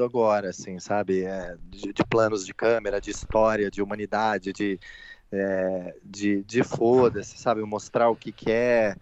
[0.00, 1.24] agora, assim, sabe?
[1.24, 4.80] É, de, de, planos de câmera, de história, de humanidade, de,
[5.30, 7.62] é, de, de foda-se, sabe?
[7.62, 8.96] Mostrar o que, que é.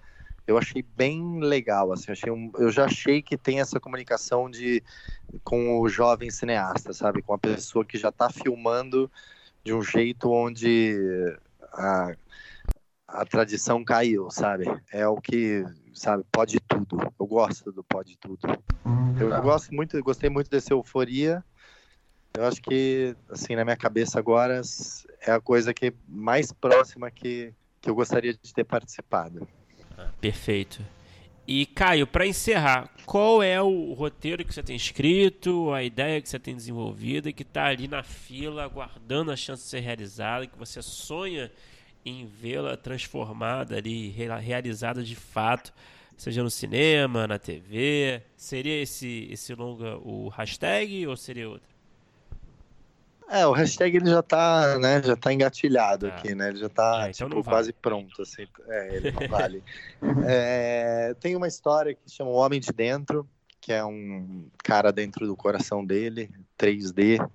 [0.47, 4.83] Eu achei bem legal, assim, achei um, eu já achei que tem essa comunicação de
[5.45, 7.23] com o jovem cineasta, sabe?
[7.23, 9.11] Com a pessoa que já está filmando
[9.65, 10.97] de um jeito onde
[11.73, 12.15] a,
[13.07, 14.65] a tradição caiu, sabe?
[14.93, 15.65] É o que,
[15.95, 16.99] sabe, pode tudo.
[17.19, 18.41] Eu gosto do pode tudo.
[19.19, 21.45] Eu, eu gosto muito, eu gostei muito dessa euforia.
[22.35, 24.61] Eu acho que, assim, na minha cabeça agora
[25.21, 29.47] é a coisa que mais próxima que, que eu gostaria de ter participado.
[30.21, 30.83] Perfeito.
[31.47, 36.29] E Caio, para encerrar, qual é o roteiro que você tem escrito, a ideia que
[36.29, 40.57] você tem desenvolvida, que está ali na fila, aguardando a chance de ser realizada, que
[40.57, 41.51] você sonha
[42.05, 45.73] em vê-la transformada ali, realizada de fato,
[46.17, 48.23] seja no cinema, na TV?
[48.37, 51.72] Seria esse, esse longa o hashtag ou seria outro?
[53.33, 56.11] É, o hashtag ele já tá, né, já tá engatilhado ah.
[56.11, 56.51] aqui, né?
[56.51, 58.47] Ele já tá é, então tipo, quase pronto, assim.
[58.69, 59.65] É, ele não vale.
[60.29, 63.27] é, tem uma história que chama O Homem de Dentro,
[63.59, 67.27] que é um cara dentro do coração dele, 3D,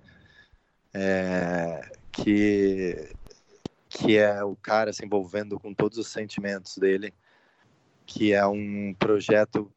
[0.94, 3.10] é, que
[3.90, 7.12] que é o cara se envolvendo com todos os sentimentos dele,
[8.06, 9.72] que é um projeto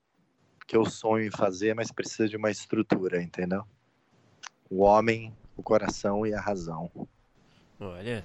[0.66, 3.64] que eu sonho em fazer, mas precisa de uma estrutura, entendeu?
[4.68, 6.90] O homem o coração e a razão.
[7.78, 8.24] Olha.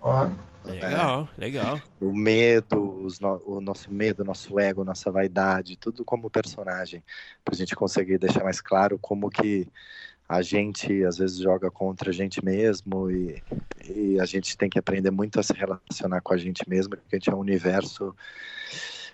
[0.00, 0.30] Ó.
[0.64, 1.40] Legal, é.
[1.40, 1.80] legal.
[2.00, 7.02] O medo, no, o nosso medo, nosso ego, nossa vaidade, tudo como personagem,
[7.44, 9.66] pra gente conseguir deixar mais claro como que
[10.28, 13.42] a gente às vezes joga contra a gente mesmo e,
[13.88, 17.16] e a gente tem que aprender muito a se relacionar com a gente mesmo, porque
[17.16, 18.14] a gente é um universo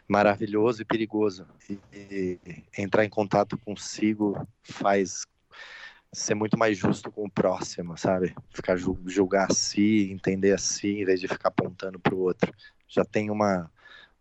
[0.09, 1.47] maravilhoso e perigoso.
[1.71, 2.39] E, e
[2.77, 5.25] entrar em contato consigo faz
[6.13, 8.35] ser muito mais justo com o próximo, sabe?
[8.51, 12.53] Ficar julgar a si, entender a si, em vez de ficar apontando para o outro.
[12.89, 13.71] Já tem uma,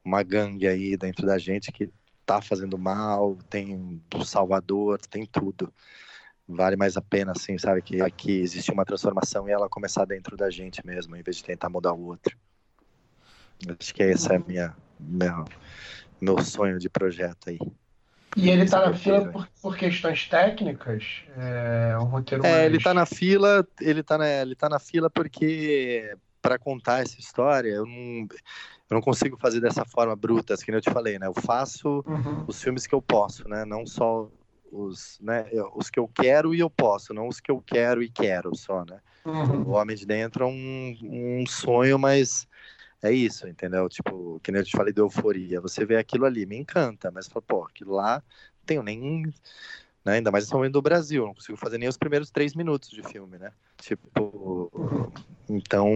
[0.04, 1.90] uma gangue aí dentro da gente que
[2.26, 5.74] tá fazendo mal, tem o Salvador, tem tudo.
[6.48, 7.82] Vale mais a pena, assim, sabe?
[7.82, 11.44] Que aqui existe uma transformação e ela começar dentro da gente mesmo, em vez de
[11.44, 12.38] tentar mudar o outro.
[13.80, 15.46] Acho que essa é a minha, minha
[16.20, 17.60] meu sonho de projeto aí.
[18.36, 21.24] E ele tá na fila por, por questões técnicas?
[21.38, 25.10] É um roteiro É, ele tá na fila, ele tá na, ele tá na fila
[25.10, 28.28] porque para contar essa história, eu não,
[28.90, 31.28] eu não consigo fazer dessa forma bruta, assim, que eu te falei, né?
[31.28, 32.46] Eu faço uhum.
[32.48, 33.66] os filmes que eu posso, né?
[33.66, 34.30] Não só
[34.72, 38.10] os, né, os que eu quero e eu posso, não os que eu quero e
[38.10, 39.00] quero só, né?
[39.26, 39.64] Uhum.
[39.64, 42.48] O Homem de Dentro é um, um sonho, mas
[43.02, 43.88] é isso, entendeu?
[43.90, 45.62] Tipo, que nem eu te falei de euforia.
[45.62, 49.24] Você vê aquilo ali, me encanta, mas fala, pô, aquilo lá não tenho nem.
[50.04, 50.14] Né?
[50.14, 53.04] Ainda mais nesse momento do Brasil, não consigo fazer nem os primeiros três minutos de
[53.04, 53.52] filme, né?
[53.78, 54.72] Tipo.
[55.48, 55.88] Então,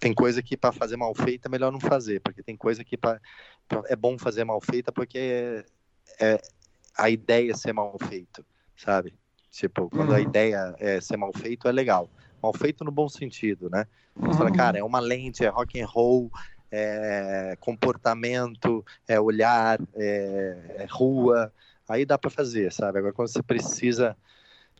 [0.00, 2.96] tem coisa que para fazer mal feita é melhor não fazer, porque tem coisa que
[2.96, 3.20] pra,
[3.68, 5.64] pra, é bom fazer mal feita porque é,
[6.20, 6.40] é
[6.96, 8.44] a ideia é ser mal feito,
[8.76, 9.12] sabe?
[9.50, 10.22] Tipo, quando a uhum.
[10.22, 12.10] ideia é ser mal feito, é legal
[12.42, 13.86] mal feito no bom sentido, né?
[14.14, 14.34] Você uhum.
[14.34, 16.30] fala, cara, é uma lente, é rock and roll,
[16.70, 21.52] é comportamento, é olhar, é, é rua,
[21.88, 22.98] aí dá para fazer, sabe?
[22.98, 24.16] Agora quando você precisa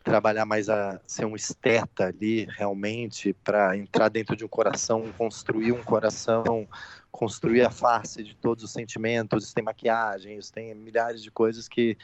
[0.07, 5.73] trabalhar mais a ser um esteta ali realmente para entrar dentro de um coração, construir
[5.73, 6.69] um coração,
[7.11, 11.97] construir a face de todos os sentimentos, tem maquiagens, tem milhares de coisas que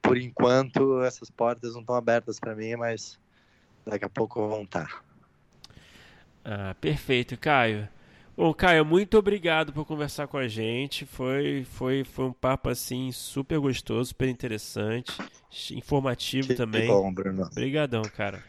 [0.00, 3.20] por enquanto essas portas não estão abertas para mim, mas
[3.86, 5.02] Daqui a pouco vão estar.
[6.44, 7.88] Ah, perfeito, Caio.
[8.36, 11.04] Bom, Caio, muito obrigado por conversar com a gente.
[11.04, 15.12] Foi, foi, foi um papo assim super gostoso, super interessante,
[15.70, 16.88] informativo que também.
[16.88, 17.42] Bom, Bruno.
[17.44, 18.42] Obrigadão, cara.